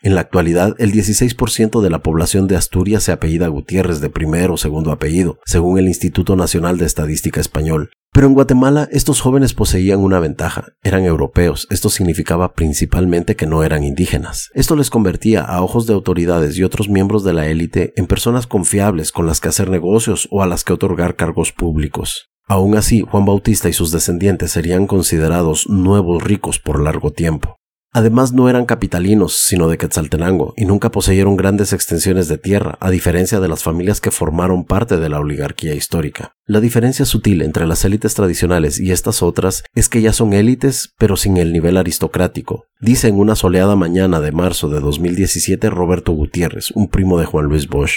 En 0.03 0.17
la 0.17 0.21
actualidad, 0.21 0.75
el 0.79 0.91
16% 0.91 1.81
de 1.81 1.91
la 1.91 2.01
población 2.03 2.49
de 2.49 2.57
Asturias 2.57 3.05
se 3.05 3.13
apellida 3.13 3.47
Gutiérrez 3.47 4.01
de 4.01 4.11
primer 4.11 4.51
o 4.51 4.57
segundo 4.57 4.91
apellido, 4.91 5.39
según 5.47 5.79
el 5.79 5.87
Instituto 5.87 6.35
Nacional 6.35 6.77
de 6.77 6.87
Estadística 6.87 7.41
Español. 7.41 7.91
Pero 8.13 8.27
en 8.27 8.35
Guatemala 8.35 8.89
estos 8.91 9.21
jóvenes 9.21 9.55
poseían 9.55 10.01
una 10.01 10.19
ventaja, 10.19 10.67
eran 10.83 11.05
europeos, 11.05 11.69
esto 11.71 11.89
significaba 11.89 12.53
principalmente 12.53 13.37
que 13.37 13.47
no 13.47 13.63
eran 13.63 13.85
indígenas. 13.85 14.51
Esto 14.55 14.75
les 14.75 14.91
convertía 14.91 15.43
a 15.43 15.63
ojos 15.63 15.87
de 15.87 15.95
autoridades 15.95 16.59
y 16.59 16.65
otros 16.65 16.89
miembros 16.89 17.23
de 17.23 17.33
la 17.33 17.47
élite 17.47 17.93
en 17.95 18.09
personas 18.09 18.49
confiables 18.49 19.13
con 19.13 19.29
las 19.29 19.41
que 19.41 19.49
hacer 19.51 19.71
negocios 19.71 20.27
o 20.33 20.43
a 20.43 20.49
las 20.49 20.65
que 20.65 20.73
otorgar 20.73 21.15
cargos 21.15 21.53
públicos. 21.53 22.32
Aún 22.47 22.77
así, 22.77 23.03
Juan 23.03 23.25
Bautista 23.25 23.69
y 23.69 23.73
sus 23.73 23.93
descendientes 23.93 24.53
serían 24.53 24.87
considerados 24.87 25.69
nuevos 25.69 26.23
ricos 26.23 26.59
por 26.59 26.83
largo 26.83 27.13
tiempo. 27.13 27.57
Además 27.95 28.33
no 28.33 28.49
eran 28.49 28.65
capitalinos, 28.65 29.35
sino 29.35 29.69
de 29.69 29.77
Quetzaltenango, 29.77 30.55
y 30.57 30.65
nunca 30.65 30.91
poseyeron 30.91 31.37
grandes 31.37 31.75
extensiones 31.75 32.27
de 32.27 32.39
tierra, 32.39 32.79
a 32.81 32.89
diferencia 32.89 33.39
de 33.39 33.49
las 33.49 33.63
familias 33.63 34.01
que 34.01 34.11
formaron 34.11 34.65
parte 34.65 34.97
de 34.97 35.11
la 35.11 35.21
oligarquía 35.21 35.75
histórica. 35.75 36.33
La 36.47 36.61
diferencia 36.61 37.05
sutil 37.05 37.43
entre 37.43 37.67
las 37.67 37.85
élites 37.85 38.15
tradicionales 38.15 38.81
y 38.81 38.93
estas 38.93 39.23
otras 39.23 39.63
es 39.75 39.91
que 39.91 40.01
ya 40.01 40.15
son 40.15 40.33
élites, 40.33 40.95
pero 40.97 41.19
sin 41.19 41.37
el 41.37 41.53
nivel 41.53 41.77
aristocrático, 41.77 42.65
dice 42.81 43.09
en 43.09 43.19
una 43.19 43.37
soleada 43.37 43.77
mañana 43.77 44.21
de 44.21 44.33
marzo 44.33 44.71
de 44.71 44.81
2017 44.81 45.69
Roberto 45.69 46.13
Gutiérrez, 46.13 46.71
un 46.71 46.89
primo 46.89 47.21
de 47.21 47.27
Juan 47.27 47.45
Luis 47.45 47.69
Bosch. 47.69 47.97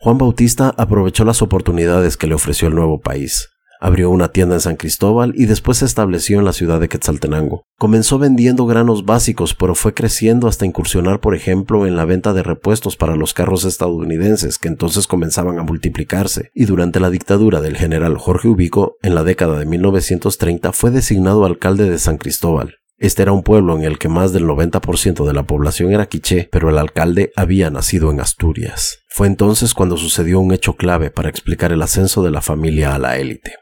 Juan 0.00 0.18
Bautista 0.18 0.74
aprovechó 0.76 1.24
las 1.24 1.40
oportunidades 1.40 2.16
que 2.16 2.26
le 2.26 2.34
ofreció 2.34 2.66
el 2.66 2.74
nuevo 2.74 3.00
país. 3.00 3.48
Abrió 3.80 4.10
una 4.10 4.28
tienda 4.28 4.54
en 4.54 4.60
San 4.60 4.76
Cristóbal 4.76 5.32
y 5.36 5.46
después 5.46 5.78
se 5.78 5.84
estableció 5.84 6.38
en 6.38 6.44
la 6.44 6.52
ciudad 6.52 6.80
de 6.80 6.88
Quetzaltenango. 6.88 7.64
Comenzó 7.78 8.18
vendiendo 8.18 8.66
granos 8.66 9.04
básicos, 9.04 9.54
pero 9.54 9.74
fue 9.74 9.94
creciendo 9.94 10.48
hasta 10.48 10.66
incursionar, 10.66 11.20
por 11.20 11.34
ejemplo, 11.34 11.86
en 11.86 11.96
la 11.96 12.04
venta 12.04 12.32
de 12.32 12.42
repuestos 12.42 12.96
para 12.96 13.16
los 13.16 13.34
carros 13.34 13.64
estadounidenses, 13.64 14.58
que 14.58 14.68
entonces 14.68 15.06
comenzaban 15.06 15.58
a 15.58 15.62
multiplicarse, 15.62 16.50
y 16.54 16.64
durante 16.64 17.00
la 17.00 17.10
dictadura 17.10 17.60
del 17.60 17.76
general 17.76 18.16
Jorge 18.18 18.48
Ubico, 18.48 18.96
en 19.02 19.14
la 19.14 19.24
década 19.24 19.58
de 19.58 19.66
1930, 19.66 20.72
fue 20.72 20.90
designado 20.90 21.44
alcalde 21.44 21.88
de 21.88 21.98
San 21.98 22.18
Cristóbal. 22.18 22.76
Este 22.98 23.20
era 23.20 23.32
un 23.32 23.42
pueblo 23.42 23.76
en 23.76 23.84
el 23.84 23.98
que 23.98 24.08
más 24.08 24.32
del 24.32 24.44
90% 24.44 25.26
de 25.26 25.34
la 25.34 25.42
población 25.42 25.92
era 25.92 26.06
quiché, 26.06 26.48
pero 26.50 26.70
el 26.70 26.78
alcalde 26.78 27.30
había 27.36 27.68
nacido 27.68 28.10
en 28.10 28.20
Asturias. 28.20 29.00
Fue 29.10 29.26
entonces 29.26 29.74
cuando 29.74 29.98
sucedió 29.98 30.40
un 30.40 30.52
hecho 30.52 30.76
clave 30.76 31.10
para 31.10 31.28
explicar 31.28 31.72
el 31.72 31.82
ascenso 31.82 32.22
de 32.22 32.30
la 32.30 32.40
familia 32.40 32.94
a 32.94 32.98
la 32.98 33.18
élite. 33.18 33.52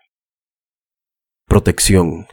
Protección. 1.55 2.27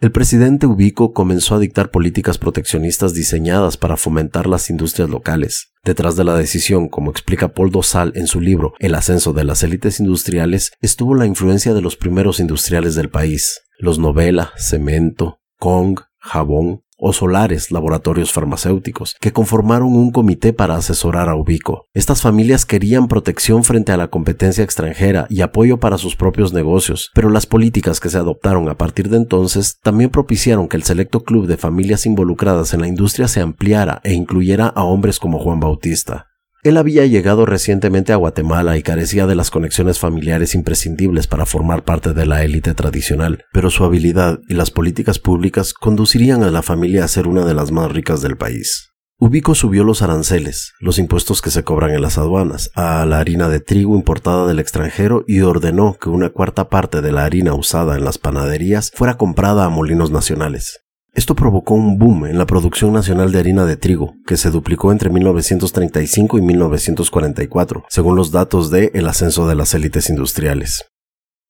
El 0.00 0.12
presidente 0.12 0.66
Ubico 0.66 1.14
comenzó 1.14 1.54
a 1.54 1.58
dictar 1.58 1.90
políticas 1.90 2.36
proteccionistas 2.36 3.14
diseñadas 3.14 3.78
para 3.78 3.96
fomentar 3.96 4.46
las 4.46 4.68
industrias 4.68 5.08
locales. 5.08 5.72
Detrás 5.82 6.14
de 6.14 6.24
la 6.24 6.36
decisión, 6.36 6.90
como 6.90 7.10
explica 7.10 7.54
Paul 7.54 7.70
Dosal 7.70 8.12
en 8.16 8.26
su 8.26 8.42
libro 8.42 8.74
El 8.80 8.96
ascenso 8.96 9.32
de 9.32 9.44
las 9.44 9.62
élites 9.62 9.98
industriales, 9.98 10.72
estuvo 10.82 11.14
la 11.14 11.24
influencia 11.24 11.72
de 11.72 11.80
los 11.80 11.96
primeros 11.96 12.38
industriales 12.38 12.94
del 12.94 13.08
país, 13.08 13.62
los 13.78 13.98
Novela, 13.98 14.52
Cemento, 14.58 15.38
Kong, 15.58 15.98
Jabón, 16.18 16.82
o 16.98 17.12
Solares, 17.12 17.70
laboratorios 17.70 18.32
farmacéuticos, 18.32 19.16
que 19.20 19.32
conformaron 19.32 19.94
un 19.96 20.10
comité 20.10 20.52
para 20.52 20.76
asesorar 20.76 21.28
a 21.28 21.36
Ubico. 21.36 21.86
Estas 21.94 22.20
familias 22.20 22.66
querían 22.66 23.08
protección 23.08 23.64
frente 23.64 23.92
a 23.92 23.96
la 23.96 24.08
competencia 24.08 24.64
extranjera 24.64 25.26
y 25.30 25.40
apoyo 25.40 25.78
para 25.78 25.96
sus 25.96 26.16
propios 26.16 26.52
negocios, 26.52 27.10
pero 27.14 27.30
las 27.30 27.46
políticas 27.46 28.00
que 28.00 28.10
se 28.10 28.18
adoptaron 28.18 28.68
a 28.68 28.76
partir 28.76 29.08
de 29.08 29.16
entonces 29.16 29.78
también 29.82 30.10
propiciaron 30.10 30.68
que 30.68 30.76
el 30.76 30.82
selecto 30.82 31.22
club 31.22 31.46
de 31.46 31.56
familias 31.56 32.04
involucradas 32.04 32.74
en 32.74 32.80
la 32.80 32.88
industria 32.88 33.28
se 33.28 33.40
ampliara 33.40 34.00
e 34.04 34.12
incluyera 34.12 34.66
a 34.66 34.82
hombres 34.84 35.18
como 35.18 35.38
Juan 35.38 35.60
Bautista. 35.60 36.27
Él 36.64 36.76
había 36.76 37.06
llegado 37.06 37.46
recientemente 37.46 38.12
a 38.12 38.16
Guatemala 38.16 38.76
y 38.76 38.82
carecía 38.82 39.26
de 39.26 39.36
las 39.36 39.50
conexiones 39.50 40.00
familiares 40.00 40.56
imprescindibles 40.56 41.28
para 41.28 41.46
formar 41.46 41.84
parte 41.84 42.14
de 42.14 42.26
la 42.26 42.42
élite 42.42 42.74
tradicional, 42.74 43.44
pero 43.52 43.70
su 43.70 43.84
habilidad 43.84 44.40
y 44.48 44.54
las 44.54 44.72
políticas 44.72 45.20
públicas 45.20 45.72
conducirían 45.72 46.42
a 46.42 46.50
la 46.50 46.62
familia 46.62 47.04
a 47.04 47.08
ser 47.08 47.28
una 47.28 47.44
de 47.44 47.54
las 47.54 47.70
más 47.70 47.92
ricas 47.92 48.22
del 48.22 48.36
país. 48.36 48.88
Ubico 49.20 49.54
subió 49.54 49.82
los 49.82 50.02
aranceles, 50.02 50.74
los 50.80 50.98
impuestos 50.98 51.42
que 51.42 51.50
se 51.50 51.64
cobran 51.64 51.90
en 51.90 52.02
las 52.02 52.18
aduanas, 52.18 52.70
a 52.74 53.04
la 53.04 53.18
harina 53.18 53.48
de 53.48 53.60
trigo 53.60 53.96
importada 53.96 54.46
del 54.46 54.60
extranjero 54.60 55.24
y 55.26 55.40
ordenó 55.40 55.96
que 56.00 56.08
una 56.08 56.30
cuarta 56.30 56.68
parte 56.68 57.02
de 57.02 57.12
la 57.12 57.24
harina 57.24 57.54
usada 57.54 57.96
en 57.96 58.04
las 58.04 58.18
panaderías 58.18 58.92
fuera 58.94 59.16
comprada 59.16 59.64
a 59.64 59.70
molinos 59.70 60.12
nacionales. 60.12 60.87
Esto 61.14 61.34
provocó 61.34 61.74
un 61.74 61.98
boom 61.98 62.26
en 62.26 62.38
la 62.38 62.46
producción 62.46 62.92
nacional 62.92 63.32
de 63.32 63.40
harina 63.40 63.64
de 63.64 63.76
trigo, 63.76 64.14
que 64.26 64.36
se 64.36 64.50
duplicó 64.50 64.92
entre 64.92 65.10
1935 65.10 66.38
y 66.38 66.42
1944, 66.42 67.84
según 67.88 68.16
los 68.16 68.30
datos 68.30 68.70
de 68.70 68.90
El 68.94 69.08
ascenso 69.08 69.48
de 69.48 69.54
las 69.54 69.74
élites 69.74 70.10
industriales. 70.10 70.84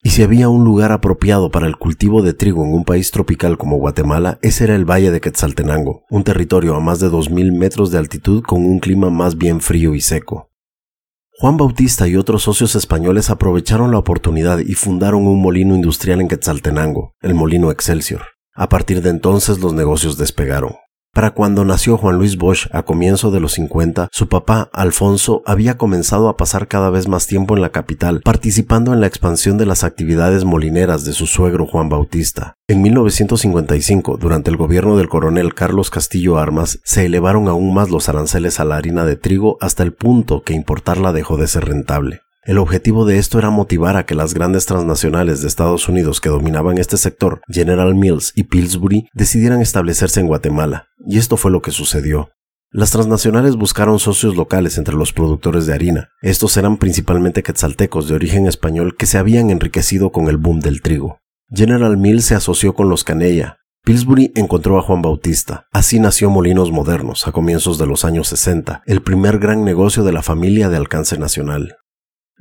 Y 0.01 0.11
si 0.11 0.23
había 0.23 0.47
un 0.47 0.63
lugar 0.63 0.93
apropiado 0.93 1.51
para 1.51 1.67
el 1.67 1.75
cultivo 1.75 2.21
de 2.21 2.33
trigo 2.33 2.63
en 2.63 2.73
un 2.73 2.85
país 2.85 3.11
tropical 3.11 3.57
como 3.57 3.77
Guatemala, 3.77 4.39
ese 4.41 4.63
era 4.63 4.75
el 4.75 4.89
Valle 4.89 5.11
de 5.11 5.19
Quetzaltenango, 5.19 6.03
un 6.09 6.23
territorio 6.23 6.75
a 6.75 6.79
más 6.79 7.01
de 7.01 7.09
2.000 7.09 7.57
metros 7.57 7.91
de 7.91 7.97
altitud 7.97 8.41
con 8.43 8.65
un 8.65 8.79
clima 8.79 9.09
más 9.09 9.37
bien 9.37 9.59
frío 9.59 9.93
y 9.95 10.01
seco. 10.01 10.49
Juan 11.37 11.57
Bautista 11.57 12.07
y 12.07 12.15
otros 12.15 12.43
socios 12.43 12.75
españoles 12.75 13.29
aprovecharon 13.29 13.91
la 13.91 13.97
oportunidad 13.97 14.59
y 14.59 14.73
fundaron 14.73 15.27
un 15.27 15.41
molino 15.41 15.75
industrial 15.75 16.21
en 16.21 16.29
Quetzaltenango, 16.29 17.13
el 17.21 17.33
Molino 17.33 17.69
Excelsior. 17.69 18.21
A 18.59 18.67
partir 18.67 19.01
de 19.01 19.09
entonces 19.09 19.59
los 19.59 19.71
negocios 19.73 20.17
despegaron. 20.17 20.75
Para 21.13 21.31
cuando 21.31 21.63
nació 21.63 21.95
Juan 21.95 22.17
Luis 22.17 22.35
Bosch 22.35 22.67
a 22.73 22.83
comienzo 22.83 23.31
de 23.31 23.39
los 23.39 23.53
50, 23.53 24.09
su 24.11 24.27
papá, 24.27 24.69
Alfonso, 24.73 25.43
había 25.45 25.77
comenzado 25.77 26.27
a 26.27 26.35
pasar 26.35 26.67
cada 26.67 26.89
vez 26.89 27.07
más 27.07 27.25
tiempo 27.25 27.55
en 27.55 27.61
la 27.61 27.69
capital, 27.69 28.19
participando 28.19 28.91
en 28.91 28.99
la 28.99 29.07
expansión 29.07 29.57
de 29.57 29.65
las 29.65 29.85
actividades 29.85 30.43
molineras 30.43 31.05
de 31.05 31.13
su 31.13 31.25
suegro 31.25 31.67
Juan 31.67 31.87
Bautista. 31.87 32.55
En 32.67 32.81
1955, 32.81 34.17
durante 34.17 34.51
el 34.51 34.57
gobierno 34.57 34.97
del 34.97 35.07
coronel 35.07 35.53
Carlos 35.53 35.89
Castillo 35.89 36.37
Armas, 36.37 36.81
se 36.83 37.05
elevaron 37.05 37.47
aún 37.47 37.73
más 37.73 37.89
los 37.89 38.09
aranceles 38.09 38.59
a 38.59 38.65
la 38.65 38.75
harina 38.75 39.05
de 39.05 39.15
trigo 39.15 39.57
hasta 39.61 39.83
el 39.83 39.93
punto 39.93 40.41
que 40.41 40.53
importarla 40.53 41.13
dejó 41.13 41.37
de 41.37 41.47
ser 41.47 41.63
rentable. 41.63 42.23
El 42.43 42.57
objetivo 42.57 43.05
de 43.05 43.17
esto 43.17 43.37
era 43.37 43.49
motivar 43.49 43.97
a 43.97 44.05
que 44.05 44.15
las 44.15 44.33
grandes 44.33 44.65
transnacionales 44.65 45.41
de 45.41 45.47
Estados 45.47 45.89
Unidos 45.89 46.21
que 46.21 46.29
dominaban 46.29 46.77
este 46.77 46.95
sector, 46.95 47.41
General 47.49 47.93
Mills 47.95 48.31
y 48.33 48.43
Pillsbury, 48.43 49.09
decidieran 49.13 49.61
establecerse 49.61 50.21
en 50.21 50.27
Guatemala, 50.27 50.87
y 51.05 51.17
esto 51.17 51.35
fue 51.35 51.51
lo 51.51 51.61
que 51.61 51.71
sucedió. 51.71 52.29
Las 52.71 52.91
transnacionales 52.91 53.55
buscaron 53.55 53.99
socios 53.99 54.35
locales 54.35 54.77
entre 54.77 54.95
los 54.95 55.11
productores 55.11 55.65
de 55.65 55.73
harina. 55.73 56.09
Estos 56.21 56.55
eran 56.55 56.77
principalmente 56.77 57.43
quetzaltecos 57.43 58.07
de 58.07 58.15
origen 58.15 58.47
español 58.47 58.95
que 58.95 59.07
se 59.07 59.17
habían 59.17 59.49
enriquecido 59.49 60.11
con 60.11 60.27
el 60.27 60.37
boom 60.37 60.59
del 60.59 60.81
trigo. 60.81 61.17
General 61.49 61.97
Mills 61.97 62.25
se 62.25 62.35
asoció 62.35 62.73
con 62.73 62.87
los 62.87 63.03
Canella. 63.03 63.57
Pillsbury 63.83 64.31
encontró 64.35 64.77
a 64.77 64.83
Juan 64.83 65.01
Bautista. 65.01 65.65
Así 65.71 65.99
nació 65.99 66.29
Molinos 66.29 66.71
Modernos 66.71 67.27
a 67.27 67.31
comienzos 67.31 67.79
de 67.79 67.87
los 67.87 68.05
años 68.05 68.27
60, 68.27 68.83
el 68.85 69.01
primer 69.01 69.39
gran 69.39 69.63
negocio 69.65 70.03
de 70.03 70.11
la 70.11 70.21
familia 70.21 70.69
de 70.69 70.77
alcance 70.77 71.17
nacional. 71.17 71.75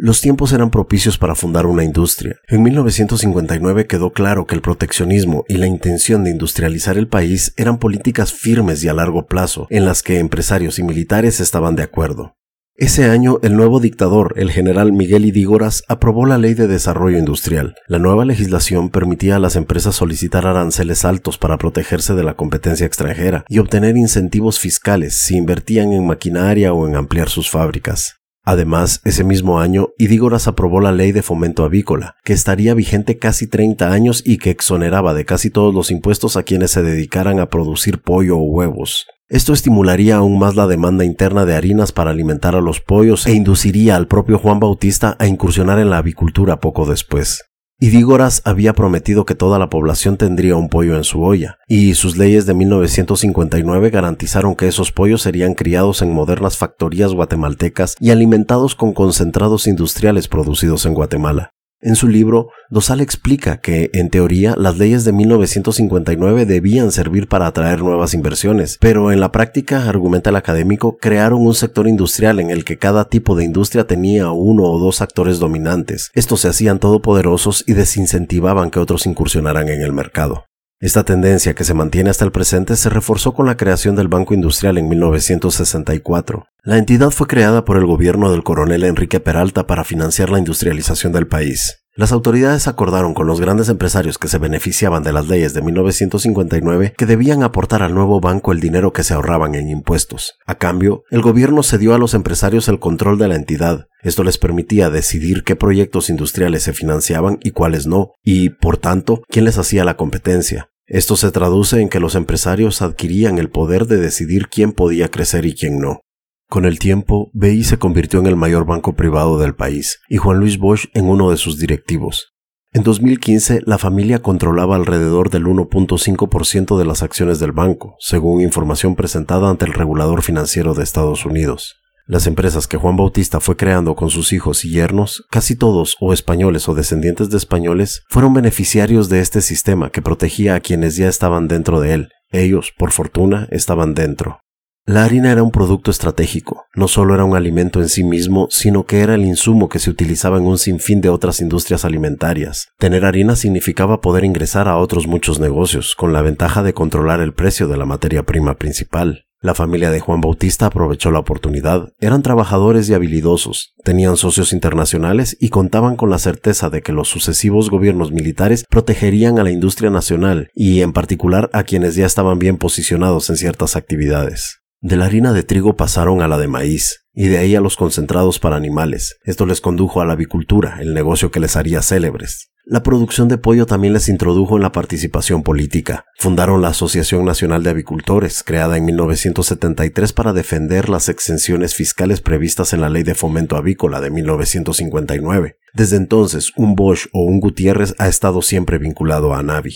Los 0.00 0.20
tiempos 0.20 0.52
eran 0.52 0.70
propicios 0.70 1.18
para 1.18 1.34
fundar 1.34 1.66
una 1.66 1.82
industria. 1.82 2.36
En 2.46 2.62
1959 2.62 3.88
quedó 3.88 4.12
claro 4.12 4.46
que 4.46 4.54
el 4.54 4.62
proteccionismo 4.62 5.44
y 5.48 5.56
la 5.56 5.66
intención 5.66 6.22
de 6.22 6.30
industrializar 6.30 6.96
el 6.96 7.08
país 7.08 7.52
eran 7.56 7.78
políticas 7.78 8.32
firmes 8.32 8.84
y 8.84 8.88
a 8.88 8.94
largo 8.94 9.26
plazo, 9.26 9.66
en 9.70 9.84
las 9.84 10.04
que 10.04 10.20
empresarios 10.20 10.78
y 10.78 10.84
militares 10.84 11.40
estaban 11.40 11.74
de 11.74 11.82
acuerdo. 11.82 12.36
Ese 12.76 13.10
año, 13.10 13.40
el 13.42 13.56
nuevo 13.56 13.80
dictador, 13.80 14.34
el 14.36 14.52
general 14.52 14.92
Miguel 14.92 15.24
Idígoras, 15.24 15.82
aprobó 15.88 16.26
la 16.26 16.38
Ley 16.38 16.54
de 16.54 16.68
Desarrollo 16.68 17.18
Industrial. 17.18 17.74
La 17.88 17.98
nueva 17.98 18.24
legislación 18.24 18.90
permitía 18.90 19.34
a 19.34 19.40
las 19.40 19.56
empresas 19.56 19.96
solicitar 19.96 20.46
aranceles 20.46 21.04
altos 21.04 21.38
para 21.38 21.58
protegerse 21.58 22.14
de 22.14 22.22
la 22.22 22.34
competencia 22.34 22.86
extranjera 22.86 23.44
y 23.48 23.58
obtener 23.58 23.96
incentivos 23.96 24.60
fiscales 24.60 25.20
si 25.20 25.36
invertían 25.36 25.92
en 25.92 26.06
maquinaria 26.06 26.72
o 26.72 26.86
en 26.86 26.94
ampliar 26.94 27.30
sus 27.30 27.50
fábricas. 27.50 28.17
Además, 28.50 29.02
ese 29.04 29.24
mismo 29.24 29.60
año, 29.60 29.88
Idígoras 29.98 30.48
aprobó 30.48 30.80
la 30.80 30.90
ley 30.90 31.12
de 31.12 31.20
fomento 31.20 31.64
avícola, 31.64 32.16
que 32.24 32.32
estaría 32.32 32.72
vigente 32.72 33.18
casi 33.18 33.46
30 33.46 33.92
años 33.92 34.22
y 34.24 34.38
que 34.38 34.48
exoneraba 34.48 35.12
de 35.12 35.26
casi 35.26 35.50
todos 35.50 35.74
los 35.74 35.90
impuestos 35.90 36.38
a 36.38 36.44
quienes 36.44 36.70
se 36.70 36.82
dedicaran 36.82 37.40
a 37.40 37.50
producir 37.50 38.00
pollo 38.00 38.38
o 38.38 38.42
huevos. 38.44 39.06
Esto 39.28 39.52
estimularía 39.52 40.16
aún 40.16 40.38
más 40.38 40.56
la 40.56 40.66
demanda 40.66 41.04
interna 41.04 41.44
de 41.44 41.56
harinas 41.56 41.92
para 41.92 42.10
alimentar 42.10 42.56
a 42.56 42.62
los 42.62 42.80
pollos 42.80 43.26
e 43.26 43.34
induciría 43.34 43.96
al 43.96 44.08
propio 44.08 44.38
Juan 44.38 44.60
Bautista 44.60 45.14
a 45.18 45.26
incursionar 45.26 45.78
en 45.78 45.90
la 45.90 45.98
avicultura 45.98 46.58
poco 46.58 46.86
después. 46.86 47.47
Idígoras 47.80 48.42
había 48.44 48.72
prometido 48.72 49.24
que 49.24 49.36
toda 49.36 49.60
la 49.60 49.70
población 49.70 50.16
tendría 50.16 50.56
un 50.56 50.68
pollo 50.68 50.96
en 50.96 51.04
su 51.04 51.22
olla, 51.22 51.58
y 51.68 51.94
sus 51.94 52.16
leyes 52.16 52.44
de 52.44 52.54
1959 52.54 53.90
garantizaron 53.90 54.56
que 54.56 54.66
esos 54.66 54.90
pollos 54.90 55.22
serían 55.22 55.54
criados 55.54 56.02
en 56.02 56.12
modernas 56.12 56.58
factorías 56.58 57.12
guatemaltecas 57.12 57.94
y 58.00 58.10
alimentados 58.10 58.74
con 58.74 58.92
concentrados 58.92 59.68
industriales 59.68 60.26
producidos 60.26 60.86
en 60.86 60.94
Guatemala. 60.94 61.52
En 61.80 61.94
su 61.94 62.08
libro, 62.08 62.48
Dosal 62.70 63.00
explica 63.00 63.60
que, 63.60 63.90
en 63.92 64.10
teoría, 64.10 64.56
las 64.58 64.78
leyes 64.78 65.04
de 65.04 65.12
1959 65.12 66.44
debían 66.44 66.90
servir 66.90 67.28
para 67.28 67.46
atraer 67.46 67.82
nuevas 67.82 68.14
inversiones, 68.14 68.78
pero 68.80 69.12
en 69.12 69.20
la 69.20 69.30
práctica, 69.30 69.88
argumenta 69.88 70.30
el 70.30 70.36
académico, 70.36 70.96
crearon 70.96 71.46
un 71.46 71.54
sector 71.54 71.86
industrial 71.86 72.40
en 72.40 72.50
el 72.50 72.64
que 72.64 72.78
cada 72.78 73.08
tipo 73.08 73.36
de 73.36 73.44
industria 73.44 73.86
tenía 73.86 74.32
uno 74.32 74.64
o 74.64 74.80
dos 74.80 75.00
actores 75.00 75.38
dominantes. 75.38 76.10
Estos 76.14 76.40
se 76.40 76.48
hacían 76.48 76.80
todopoderosos 76.80 77.62
y 77.64 77.74
desincentivaban 77.74 78.72
que 78.72 78.80
otros 78.80 79.06
incursionaran 79.06 79.68
en 79.68 79.80
el 79.80 79.92
mercado. 79.92 80.47
Esta 80.80 81.02
tendencia 81.02 81.54
que 81.54 81.64
se 81.64 81.74
mantiene 81.74 82.10
hasta 82.10 82.24
el 82.24 82.30
presente 82.30 82.76
se 82.76 82.88
reforzó 82.88 83.34
con 83.34 83.46
la 83.46 83.56
creación 83.56 83.96
del 83.96 84.06
Banco 84.06 84.32
Industrial 84.32 84.78
en 84.78 84.88
1964. 84.88 86.46
La 86.62 86.78
entidad 86.78 87.10
fue 87.10 87.26
creada 87.26 87.64
por 87.64 87.78
el 87.78 87.84
gobierno 87.84 88.30
del 88.30 88.44
coronel 88.44 88.84
Enrique 88.84 89.18
Peralta 89.18 89.66
para 89.66 89.82
financiar 89.82 90.30
la 90.30 90.38
industrialización 90.38 91.12
del 91.12 91.26
país. 91.26 91.87
Las 91.98 92.12
autoridades 92.12 92.68
acordaron 92.68 93.12
con 93.12 93.26
los 93.26 93.40
grandes 93.40 93.68
empresarios 93.68 94.18
que 94.18 94.28
se 94.28 94.38
beneficiaban 94.38 95.02
de 95.02 95.12
las 95.12 95.26
leyes 95.26 95.52
de 95.52 95.62
1959 95.62 96.94
que 96.96 97.06
debían 97.06 97.42
aportar 97.42 97.82
al 97.82 97.92
nuevo 97.92 98.20
banco 98.20 98.52
el 98.52 98.60
dinero 98.60 98.92
que 98.92 99.02
se 99.02 99.14
ahorraban 99.14 99.56
en 99.56 99.68
impuestos. 99.68 100.34
A 100.46 100.54
cambio, 100.54 101.02
el 101.10 101.22
gobierno 101.22 101.64
cedió 101.64 101.96
a 101.96 101.98
los 101.98 102.14
empresarios 102.14 102.68
el 102.68 102.78
control 102.78 103.18
de 103.18 103.26
la 103.26 103.34
entidad. 103.34 103.88
Esto 104.00 104.22
les 104.22 104.38
permitía 104.38 104.90
decidir 104.90 105.42
qué 105.42 105.56
proyectos 105.56 106.08
industriales 106.08 106.62
se 106.62 106.72
financiaban 106.72 107.38
y 107.42 107.50
cuáles 107.50 107.88
no, 107.88 108.12
y, 108.22 108.50
por 108.50 108.76
tanto, 108.76 109.22
quién 109.28 109.44
les 109.44 109.58
hacía 109.58 109.82
la 109.84 109.96
competencia. 109.96 110.70
Esto 110.86 111.16
se 111.16 111.32
traduce 111.32 111.80
en 111.80 111.88
que 111.88 111.98
los 111.98 112.14
empresarios 112.14 112.80
adquirían 112.80 113.38
el 113.38 113.50
poder 113.50 113.88
de 113.88 113.96
decidir 113.96 114.46
quién 114.46 114.70
podía 114.70 115.10
crecer 115.10 115.46
y 115.46 115.56
quién 115.56 115.80
no. 115.80 116.02
Con 116.48 116.64
el 116.64 116.78
tiempo, 116.78 117.30
BI 117.34 117.62
se 117.62 117.78
convirtió 117.78 118.20
en 118.20 118.26
el 118.26 118.34
mayor 118.34 118.64
banco 118.64 118.94
privado 118.94 119.38
del 119.38 119.54
país 119.54 120.00
y 120.08 120.16
Juan 120.16 120.38
Luis 120.38 120.58
Bosch 120.58 120.86
en 120.94 121.04
uno 121.04 121.30
de 121.30 121.36
sus 121.36 121.58
directivos. 121.58 122.32
En 122.72 122.82
2015, 122.82 123.60
la 123.66 123.76
familia 123.76 124.20
controlaba 124.20 124.76
alrededor 124.76 125.28
del 125.28 125.44
1.5% 125.44 126.78
de 126.78 126.84
las 126.86 127.02
acciones 127.02 127.38
del 127.38 127.52
banco, 127.52 127.96
según 127.98 128.40
información 128.40 128.96
presentada 128.96 129.50
ante 129.50 129.66
el 129.66 129.74
regulador 129.74 130.22
financiero 130.22 130.72
de 130.72 130.84
Estados 130.84 131.26
Unidos. 131.26 131.76
Las 132.06 132.26
empresas 132.26 132.66
que 132.66 132.78
Juan 132.78 132.96
Bautista 132.96 133.40
fue 133.40 133.58
creando 133.58 133.94
con 133.94 134.08
sus 134.08 134.32
hijos 134.32 134.64
y 134.64 134.70
yernos, 134.70 135.26
casi 135.30 135.54
todos 135.54 135.98
o 136.00 136.14
españoles 136.14 136.66
o 136.66 136.74
descendientes 136.74 137.28
de 137.28 137.36
españoles, 137.36 138.04
fueron 138.08 138.32
beneficiarios 138.32 139.10
de 139.10 139.20
este 139.20 139.42
sistema 139.42 139.90
que 139.90 140.00
protegía 140.00 140.54
a 140.54 140.60
quienes 140.60 140.96
ya 140.96 141.08
estaban 141.08 141.46
dentro 141.46 141.78
de 141.80 141.92
él. 141.92 142.08
Ellos, 142.30 142.72
por 142.78 142.92
fortuna, 142.92 143.48
estaban 143.50 143.92
dentro. 143.92 144.40
La 144.88 145.04
harina 145.04 145.30
era 145.30 145.42
un 145.42 145.50
producto 145.50 145.90
estratégico, 145.90 146.64
no 146.74 146.88
solo 146.88 147.12
era 147.12 147.22
un 147.22 147.36
alimento 147.36 147.82
en 147.82 147.90
sí 147.90 148.04
mismo, 148.04 148.48
sino 148.48 148.84
que 148.86 149.00
era 149.00 149.16
el 149.16 149.26
insumo 149.26 149.68
que 149.68 149.80
se 149.80 149.90
utilizaba 149.90 150.38
en 150.38 150.46
un 150.46 150.56
sinfín 150.56 151.02
de 151.02 151.10
otras 151.10 151.42
industrias 151.42 151.84
alimentarias. 151.84 152.68
Tener 152.78 153.04
harina 153.04 153.36
significaba 153.36 154.00
poder 154.00 154.24
ingresar 154.24 154.66
a 154.66 154.78
otros 154.78 155.06
muchos 155.06 155.40
negocios, 155.40 155.94
con 155.94 156.14
la 156.14 156.22
ventaja 156.22 156.62
de 156.62 156.72
controlar 156.72 157.20
el 157.20 157.34
precio 157.34 157.68
de 157.68 157.76
la 157.76 157.84
materia 157.84 158.22
prima 158.22 158.54
principal. 158.54 159.26
La 159.42 159.54
familia 159.54 159.90
de 159.90 160.00
Juan 160.00 160.22
Bautista 160.22 160.64
aprovechó 160.64 161.10
la 161.10 161.18
oportunidad. 161.18 161.90
Eran 162.00 162.22
trabajadores 162.22 162.88
y 162.88 162.94
habilidosos, 162.94 163.74
tenían 163.84 164.16
socios 164.16 164.54
internacionales 164.54 165.36
y 165.38 165.50
contaban 165.50 165.96
con 165.96 166.08
la 166.08 166.18
certeza 166.18 166.70
de 166.70 166.80
que 166.80 166.94
los 166.94 167.08
sucesivos 167.08 167.68
gobiernos 167.68 168.10
militares 168.10 168.64
protegerían 168.70 169.38
a 169.38 169.44
la 169.44 169.50
industria 169.50 169.90
nacional 169.90 170.48
y 170.54 170.80
en 170.80 170.94
particular 170.94 171.50
a 171.52 171.64
quienes 171.64 171.94
ya 171.94 172.06
estaban 172.06 172.38
bien 172.38 172.56
posicionados 172.56 173.28
en 173.28 173.36
ciertas 173.36 173.76
actividades. 173.76 174.57
De 174.80 174.96
la 174.96 175.06
harina 175.06 175.32
de 175.32 175.42
trigo 175.42 175.74
pasaron 175.74 176.22
a 176.22 176.28
la 176.28 176.38
de 176.38 176.46
maíz, 176.46 177.04
y 177.12 177.26
de 177.26 177.38
ahí 177.38 177.56
a 177.56 177.60
los 177.60 177.76
concentrados 177.76 178.38
para 178.38 178.54
animales. 178.54 179.18
Esto 179.24 179.44
les 179.44 179.60
condujo 179.60 180.00
a 180.00 180.06
la 180.06 180.12
avicultura, 180.12 180.78
el 180.80 180.94
negocio 180.94 181.32
que 181.32 181.40
les 181.40 181.56
haría 181.56 181.82
célebres. 181.82 182.52
La 182.64 182.84
producción 182.84 183.26
de 183.26 183.38
pollo 183.38 183.66
también 183.66 183.92
les 183.92 184.08
introdujo 184.08 184.54
en 184.54 184.62
la 184.62 184.70
participación 184.70 185.42
política. 185.42 186.04
Fundaron 186.16 186.62
la 186.62 186.68
Asociación 186.68 187.24
Nacional 187.24 187.64
de 187.64 187.70
Avicultores, 187.70 188.44
creada 188.44 188.76
en 188.76 188.84
1973 188.84 190.12
para 190.12 190.32
defender 190.32 190.88
las 190.88 191.08
exenciones 191.08 191.74
fiscales 191.74 192.20
previstas 192.20 192.72
en 192.72 192.80
la 192.80 192.88
Ley 192.88 193.02
de 193.02 193.16
Fomento 193.16 193.56
Avícola 193.56 194.00
de 194.00 194.10
1959. 194.10 195.56
Desde 195.74 195.96
entonces, 195.96 196.52
un 196.54 196.76
Bosch 196.76 197.06
o 197.12 197.24
un 197.24 197.40
Gutiérrez 197.40 197.96
ha 197.98 198.06
estado 198.06 198.42
siempre 198.42 198.78
vinculado 198.78 199.34
a 199.34 199.42
Navi. 199.42 199.74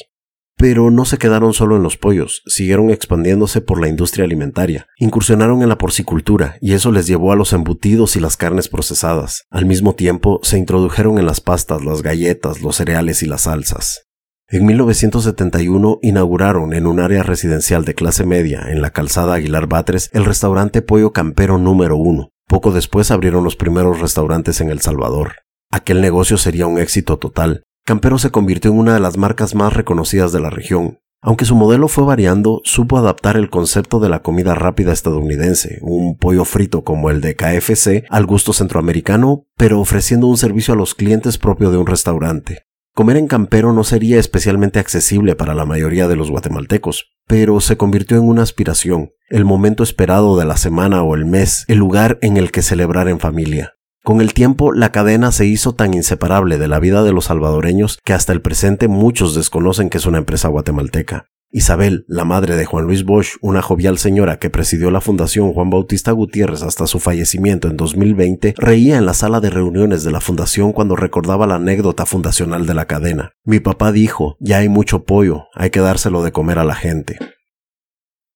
Pero 0.63 0.93
no 0.93 1.05
se 1.05 1.19
quedaron 1.19 1.55
solo 1.55 1.75
en 1.75 1.83
los 1.83 1.97
pollos, 1.97 2.45
siguieron 2.47 2.91
expandiéndose 2.91 3.61
por 3.61 3.81
la 3.81 3.89
industria 3.89 4.25
alimentaria, 4.25 4.87
incursionaron 4.97 5.61
en 5.61 5.69
la 5.69 5.77
porcicultura 5.77 6.55
y 6.61 6.75
eso 6.75 6.93
les 6.93 7.09
llevó 7.09 7.33
a 7.33 7.37
los 7.37 7.53
embutidos 7.53 8.15
y 8.15 8.21
las 8.21 8.37
carnes 8.37 8.69
procesadas. 8.69 9.43
Al 9.51 9.67
mismo 9.67 9.97
tiempo 9.97 10.39
se 10.45 10.59
introdujeron 10.59 11.19
en 11.19 11.27
las 11.27 11.41
pastas, 11.41 11.85
las 11.85 12.03
galletas, 12.03 12.63
los 12.63 12.77
cereales 12.77 13.25
y 13.25 13.27
las 13.27 13.41
salsas. 13.41 14.07
En 14.47 14.65
1971 14.65 15.99
inauguraron 16.01 16.75
en 16.75 16.87
un 16.87 17.01
área 17.01 17.25
residencial 17.25 17.85
de 17.85 17.97
clase 17.97 18.25
media 18.25 18.67
en 18.69 18.83
la 18.83 18.91
calzada 18.91 19.35
Aguilar 19.35 19.67
Batres 19.67 20.11
el 20.13 20.25
restaurante 20.25 20.81
Pollo 20.81 21.13
Campero 21.13 21.59
número 21.59 21.97
uno. 21.97 22.29
Poco 22.47 22.71
después 22.71 23.11
abrieron 23.11 23.43
los 23.43 23.57
primeros 23.57 23.99
restaurantes 23.99 24.61
en 24.61 24.71
El 24.71 24.81
Salvador. 24.81 25.39
Aquel 25.73 26.01
negocio 26.01 26.39
sería 26.39 26.69
un 26.69 26.79
éxito 26.79 27.19
total, 27.19 27.65
Campero 27.85 28.17
se 28.19 28.31
convirtió 28.31 28.71
en 28.71 28.79
una 28.79 28.95
de 28.95 29.01
las 29.01 29.17
marcas 29.17 29.57
más 29.57 29.73
reconocidas 29.73 30.31
de 30.33 30.41
la 30.41 30.51
región. 30.51 31.01
Aunque 31.21 31.45
su 31.45 31.57
modelo 31.57 31.89
fue 31.89 32.05
variando, 32.05 32.61
supo 32.65 32.97
adaptar 32.97 33.37
el 33.37 33.51
concepto 33.51 33.99
de 33.99 34.09
la 34.09 34.23
comida 34.23 34.55
rápida 34.55 34.93
estadounidense, 34.93 35.79
un 35.83 36.17
pollo 36.17 36.45
frito 36.45 36.83
como 36.83 37.11
el 37.11 37.21
de 37.21 37.35
KFC, 37.35 38.05
al 38.09 38.27
gusto 38.27 38.53
centroamericano, 38.53 39.47
pero 39.57 39.81
ofreciendo 39.81 40.27
un 40.29 40.37
servicio 40.37 40.75
a 40.75 40.77
los 40.77 40.95
clientes 40.95 41.39
propio 41.39 41.71
de 41.71 41.79
un 41.79 41.87
restaurante. 41.87 42.67
Comer 42.95 43.17
en 43.17 43.27
Campero 43.27 43.73
no 43.73 43.85
sería 43.85 44.21
especialmente 44.21 44.79
accesible 44.79 45.35
para 45.35 45.55
la 45.55 45.65
mayoría 45.65 46.09
de 46.09 46.17
los 46.17 46.31
guatemaltecos, 46.31 47.07
pero 47.27 47.61
se 47.61 47.77
convirtió 47.77 48.17
en 48.17 48.25
una 48.25 48.43
aspiración, 48.43 49.13
el 49.29 49.45
momento 49.45 49.83
esperado 49.83 50.37
de 50.37 50.45
la 50.45 50.57
semana 50.57 51.03
o 51.03 51.15
el 51.15 51.25
mes, 51.25 51.65
el 51.69 51.79
lugar 51.79 52.19
en 52.21 52.37
el 52.37 52.53
que 52.53 52.63
celebrar 52.63 53.09
en 53.09 53.19
familia. 53.19 53.75
Con 54.05 54.21
el 54.21 54.35
tiempo, 54.35 54.73
la 54.73 54.91
cadena 54.91 55.31
se 55.31 55.47
hizo 55.47 55.75
tan 55.75 55.95
inseparable 55.95 56.59
de 56.59 56.67
la 56.67 56.81
vida 56.81 57.05
de 57.05 57.13
los 57.13 57.27
salvadoreños 57.27 57.99
que 58.05 58.13
hasta 58.13 58.33
el 58.33 58.43
presente 58.43 58.89
muchos 58.89 59.37
desconocen 59.37 59.91
que 59.91 59.99
es 59.99 60.07
una 60.07 60.19
empresa 60.19 60.49
guatemalteca. 60.49 61.27
Isabel, 61.55 62.05
la 62.09 62.25
madre 62.25 62.57
de 62.57 62.65
Juan 62.65 62.87
Luis 62.87 63.05
Bosch, 63.05 63.37
una 63.43 63.63
jovial 63.63 63.99
señora 63.99 64.39
que 64.39 64.51
presidió 64.51 64.91
la 64.91 65.01
Fundación 65.03 65.53
Juan 65.53 65.71
Bautista 65.71 66.11
Gutiérrez 66.11 66.63
hasta 66.63 66.89
su 66.89 66.99
fallecimiento 66.99 67.69
en 67.69 67.77
2020, 67.77 68.55
reía 68.57 68.97
en 68.97 69.07
la 69.07 69.15
sala 69.15 69.39
de 69.39 69.51
reuniones 69.51 70.03
de 70.03 70.11
la 70.11 70.21
fundación 70.21 70.73
cuando 70.73 70.97
recordaba 70.97 71.47
la 71.47 71.57
anécdota 71.57 72.05
fundacional 72.05 72.67
de 72.67 72.75
la 72.75 72.87
cadena. 72.87 73.33
Mi 73.45 73.61
papá 73.61 73.93
dijo, 73.93 74.37
ya 74.41 74.59
hay 74.59 74.69
mucho 74.69 75.05
pollo, 75.05 75.45
hay 75.55 75.71
que 75.71 75.81
dárselo 75.81 76.25
de 76.25 76.33
comer 76.33 76.59
a 76.59 76.65
la 76.65 76.75
gente. 76.75 77.19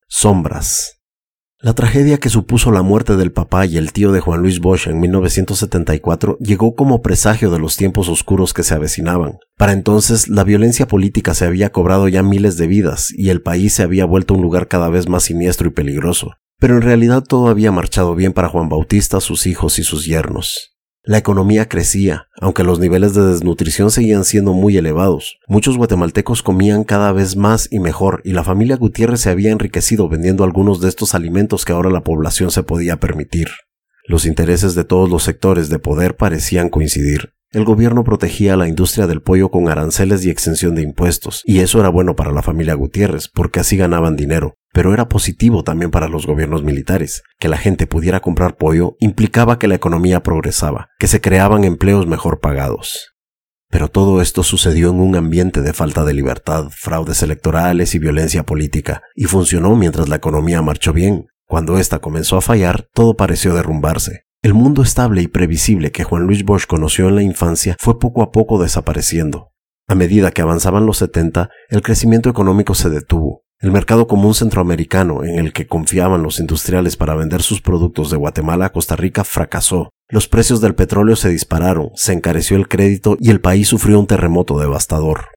Sombras. 0.07 0.96
La 1.59 1.73
tragedia 1.73 2.19
que 2.19 2.29
supuso 2.29 2.71
la 2.71 2.83
muerte 2.83 3.17
del 3.17 3.33
papá 3.33 3.65
y 3.65 3.79
el 3.79 3.95
tío 3.95 4.13
de 4.13 4.21
Juan 4.21 4.43
Luis 4.43 4.61
Bosch 4.61 4.89
en 4.89 5.01
1974 5.01 6.37
llegó 6.39 6.75
como 6.75 7.01
presagio 7.01 7.51
de 7.51 7.59
los 7.59 7.79
tiempos 7.79 8.11
oscuros 8.11 8.53
que 8.53 8.63
se 8.63 8.75
avecinaban. 8.75 9.39
Para 9.57 9.73
entonces, 9.73 10.29
la 10.29 10.45
violencia 10.45 10.87
política 10.87 11.33
se 11.33 11.47
había 11.47 11.73
cobrado 11.73 12.09
ya 12.09 12.23
miles 12.23 12.59
de 12.59 12.67
vidas 12.67 13.11
y 13.11 13.31
el 13.31 13.41
país 13.41 13.73
se 13.73 13.83
había 13.83 14.05
vuelto 14.05 14.35
un 14.35 14.43
lugar 14.43 14.69
cada 14.69 14.91
vez 14.91 15.09
más 15.09 15.23
siniestro 15.23 15.69
y 15.69 15.73
peligroso. 15.73 16.33
Pero 16.59 16.77
en 16.77 16.83
realidad 16.83 17.25
todo 17.27 17.49
había 17.49 17.73
marchado 17.73 18.15
bien 18.15 18.35
para 18.35 18.51
Juan 18.51 18.69
Bautista, 18.69 19.21
sus 19.21 19.47
hijos 19.47 19.79
y 19.79 19.83
sus 19.83 20.05
yernos. 20.05 20.76
La 21.09 21.19
economía 21.19 21.69
crecía, 21.69 22.27
aunque 22.41 22.65
los 22.65 22.81
niveles 22.81 23.15
de 23.15 23.25
desnutrición 23.25 23.93
seguían 23.93 24.25
siendo 24.25 24.55
muy 24.55 24.77
elevados. 24.77 25.39
Muchos 25.47 25.77
guatemaltecos 25.77 26.43
comían 26.43 26.83
cada 26.83 27.13
vez 27.13 27.37
más 27.37 27.69
y 27.71 27.79
mejor, 27.79 28.23
y 28.25 28.33
la 28.33 28.43
familia 28.43 28.77
Gutiérrez 28.77 29.21
se 29.21 29.31
había 29.31 29.53
enriquecido 29.53 30.09
vendiendo 30.09 30.43
algunos 30.43 30.81
de 30.81 30.89
estos 30.89 31.15
alimentos 31.15 31.65
que 31.65 31.73
ahora 31.73 31.91
la 31.91 32.03
población 32.03 32.51
se 32.51 32.65
podía 32.65 32.99
permitir. 32.99 33.47
Los 34.09 34.27
intereses 34.27 34.75
de 34.75 34.83
todos 34.83 35.09
los 35.09 35.23
sectores 35.23 35.69
de 35.69 35.79
poder 35.79 36.17
parecían 36.17 36.71
coincidir. 36.71 37.35
El 37.53 37.65
gobierno 37.65 38.03
protegía 38.03 38.55
a 38.55 38.57
la 38.57 38.67
industria 38.67 39.07
del 39.07 39.23
pollo 39.23 39.49
con 39.53 39.69
aranceles 39.69 40.27
y 40.27 40.31
exención 40.31 40.75
de 40.75 40.83
impuestos, 40.83 41.43
y 41.45 41.61
eso 41.61 41.79
era 41.79 41.89
bueno 41.89 42.17
para 42.17 42.33
la 42.33 42.43
familia 42.43 42.75
Gutiérrez, 42.75 43.29
porque 43.33 43.61
así 43.61 43.77
ganaban 43.77 44.17
dinero. 44.17 44.57
Pero 44.77 44.93
era 44.93 45.09
positivo 45.09 45.65
también 45.65 45.91
para 45.91 46.07
los 46.07 46.27
gobiernos 46.27 46.63
militares. 46.63 47.23
Que 47.39 47.49
la 47.49 47.57
gente 47.57 47.87
pudiera 47.87 48.21
comprar 48.21 48.59
pollo 48.59 48.95
implicaba 49.01 49.59
que 49.59 49.69
la 49.69 49.75
economía 49.75 50.23
progresaba, 50.23 50.91
que 50.99 51.07
se 51.07 51.23
creaban 51.23 51.65
empleos 51.65 52.07
mejor 52.07 52.41
pagados. 52.41 53.15
Pero 53.71 53.89
todo 53.89 54.21
esto 54.21 54.43
sucedió 54.43 54.91
en 54.91 55.01
un 55.01 55.17
ambiente 55.17 55.63
de 55.63 55.73
falta 55.73 56.05
de 56.05 56.13
libertad, 56.13 56.69
fraudes 56.69 57.23
electorales 57.23 57.95
y 57.95 57.99
violencia 57.99 58.43
política, 58.43 59.01
y 59.15 59.25
funcionó 59.25 59.77
mientras 59.77 60.11
la 60.11 60.17
economía 60.17 60.61
marchó 60.61 60.93
bien. 60.93 61.25
Cuando 61.47 61.79
ésta 61.79 62.01
comenzó 62.01 62.37
a 62.37 62.43
fallar, 62.43 62.87
todo 62.93 63.17
pareció 63.17 63.55
derrumbarse. 63.55 64.25
El 64.43 64.53
mundo 64.53 64.83
estable 64.83 65.23
y 65.23 65.29
previsible 65.29 65.91
que 65.91 66.05
Juan 66.05 66.25
Luis 66.25 66.45
Bosch 66.45 66.67
conoció 66.67 67.09
en 67.09 67.15
la 67.15 67.23
infancia 67.23 67.77
fue 67.81 67.99
poco 67.99 68.23
a 68.23 68.31
poco 68.31 68.63
desapareciendo. 68.63 69.53
A 69.89 69.95
medida 69.95 70.33
que 70.33 70.43
avanzaban 70.43 70.85
los 70.85 70.99
70, 70.99 71.49
el 71.71 71.81
crecimiento 71.81 72.29
económico 72.29 72.75
se 72.75 72.91
detuvo. 72.91 73.46
El 73.59 73.73
mercado 73.73 74.07
común 74.07 74.35
centroamericano 74.35 75.25
en 75.25 75.39
el 75.39 75.55
que 75.55 75.67
confiaban 75.67 76.23
los 76.23 76.41
industriales 76.41 76.99
para 76.99 77.15
vender 77.15 77.41
sus 77.41 77.63
productos 77.63 78.11
de 78.11 78.19
Guatemala 78.19 78.67
a 78.67 78.73
Costa 78.73 78.97
Rica 78.97 79.25
fracasó. 79.25 79.89
Los 80.11 80.29
precios 80.29 80.61
del 80.61 80.75
petróleo 80.75 81.17
se 81.17 81.31
dispararon, 81.31 81.91
se 81.95 82.13
encareció 82.13 82.59
el 82.59 82.69
crédito 82.69 83.17
y 83.19 83.31
el 83.31 83.41
país 83.41 83.69
sufrió 83.69 83.99
un 83.99 84.07
terremoto 84.07 84.59
devastador. 84.59 85.29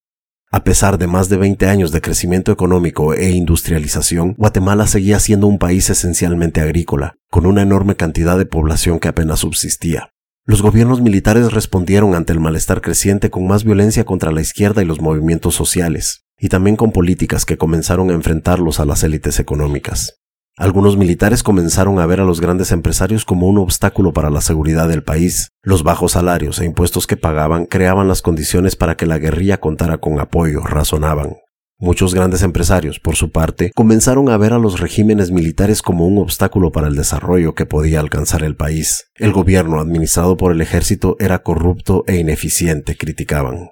A 0.51 0.65
pesar 0.65 0.97
de 0.97 1.07
más 1.07 1.29
de 1.29 1.37
20 1.37 1.67
años 1.67 1.93
de 1.93 2.01
crecimiento 2.01 2.51
económico 2.51 3.13
e 3.13 3.29
industrialización, 3.31 4.33
Guatemala 4.37 4.85
seguía 4.87 5.19
siendo 5.21 5.47
un 5.47 5.57
país 5.57 5.89
esencialmente 5.89 6.59
agrícola, 6.59 7.15
con 7.29 7.45
una 7.45 7.61
enorme 7.61 7.95
cantidad 7.95 8.37
de 8.37 8.45
población 8.45 8.99
que 8.99 9.07
apenas 9.07 9.39
subsistía. 9.39 10.11
Los 10.45 10.61
gobiernos 10.61 10.99
militares 11.01 11.53
respondieron 11.53 12.15
ante 12.15 12.33
el 12.33 12.41
malestar 12.41 12.81
creciente 12.81 13.29
con 13.29 13.47
más 13.47 13.63
violencia 13.63 14.03
contra 14.03 14.31
la 14.31 14.41
izquierda 14.41 14.81
y 14.81 14.85
los 14.85 14.99
movimientos 14.99 15.55
sociales, 15.55 16.25
y 16.39 16.49
también 16.49 16.75
con 16.75 16.91
políticas 16.91 17.45
que 17.45 17.57
comenzaron 17.57 18.09
a 18.09 18.13
enfrentarlos 18.13 18.79
a 18.79 18.85
las 18.85 19.03
élites 19.03 19.39
económicas. 19.39 20.19
Algunos 20.59 20.97
militares 20.97 21.41
comenzaron 21.41 21.99
a 21.99 22.05
ver 22.05 22.19
a 22.19 22.25
los 22.25 22.41
grandes 22.41 22.73
empresarios 22.73 23.23
como 23.23 23.47
un 23.47 23.57
obstáculo 23.59 24.11
para 24.11 24.29
la 24.29 24.41
seguridad 24.41 24.89
del 24.89 25.03
país. 25.03 25.51
Los 25.61 25.83
bajos 25.83 26.11
salarios 26.11 26.59
e 26.59 26.65
impuestos 26.65 27.07
que 27.07 27.15
pagaban 27.15 27.65
creaban 27.65 28.09
las 28.09 28.21
condiciones 28.21 28.75
para 28.75 28.97
que 28.97 29.05
la 29.05 29.19
guerrilla 29.19 29.61
contara 29.61 29.99
con 29.99 30.19
apoyo, 30.19 30.59
razonaban. 30.61 31.37
Muchos 31.77 32.13
grandes 32.13 32.43
empresarios, 32.43 32.99
por 32.99 33.15
su 33.15 33.31
parte, 33.31 33.71
comenzaron 33.73 34.27
a 34.27 34.35
ver 34.35 34.51
a 34.51 34.59
los 34.59 34.81
regímenes 34.81 35.31
militares 35.31 35.81
como 35.81 36.05
un 36.05 36.17
obstáculo 36.17 36.73
para 36.73 36.89
el 36.89 36.95
desarrollo 36.97 37.55
que 37.55 37.65
podía 37.65 38.01
alcanzar 38.01 38.43
el 38.43 38.57
país. 38.57 39.05
El 39.15 39.31
gobierno 39.31 39.79
administrado 39.79 40.35
por 40.35 40.51
el 40.51 40.59
ejército 40.59 41.15
era 41.19 41.41
corrupto 41.41 42.03
e 42.05 42.17
ineficiente, 42.17 42.97
criticaban. 42.97 43.69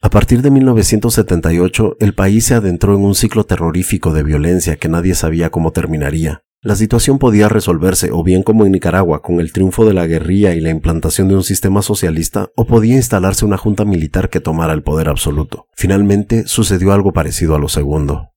A 0.00 0.10
partir 0.10 0.42
de 0.42 0.52
1978, 0.52 1.96
el 1.98 2.14
país 2.14 2.46
se 2.46 2.54
adentró 2.54 2.94
en 2.94 3.04
un 3.04 3.16
ciclo 3.16 3.44
terrorífico 3.44 4.12
de 4.12 4.22
violencia 4.22 4.76
que 4.76 4.88
nadie 4.88 5.16
sabía 5.16 5.50
cómo 5.50 5.72
terminaría. 5.72 6.44
La 6.62 6.76
situación 6.76 7.18
podía 7.18 7.48
resolverse 7.48 8.10
o 8.12 8.22
bien 8.22 8.44
como 8.44 8.64
en 8.64 8.72
Nicaragua 8.72 9.22
con 9.22 9.40
el 9.40 9.52
triunfo 9.52 9.84
de 9.84 9.94
la 9.94 10.06
guerrilla 10.06 10.54
y 10.54 10.60
la 10.60 10.70
implantación 10.70 11.28
de 11.28 11.34
un 11.34 11.42
sistema 11.42 11.82
socialista 11.82 12.48
o 12.56 12.64
podía 12.64 12.94
instalarse 12.94 13.44
una 13.44 13.56
junta 13.56 13.84
militar 13.84 14.30
que 14.30 14.40
tomara 14.40 14.72
el 14.72 14.82
poder 14.82 15.08
absoluto. 15.08 15.66
Finalmente 15.74 16.46
sucedió 16.46 16.92
algo 16.92 17.12
parecido 17.12 17.56
a 17.56 17.58
lo 17.58 17.68
segundo. 17.68 18.30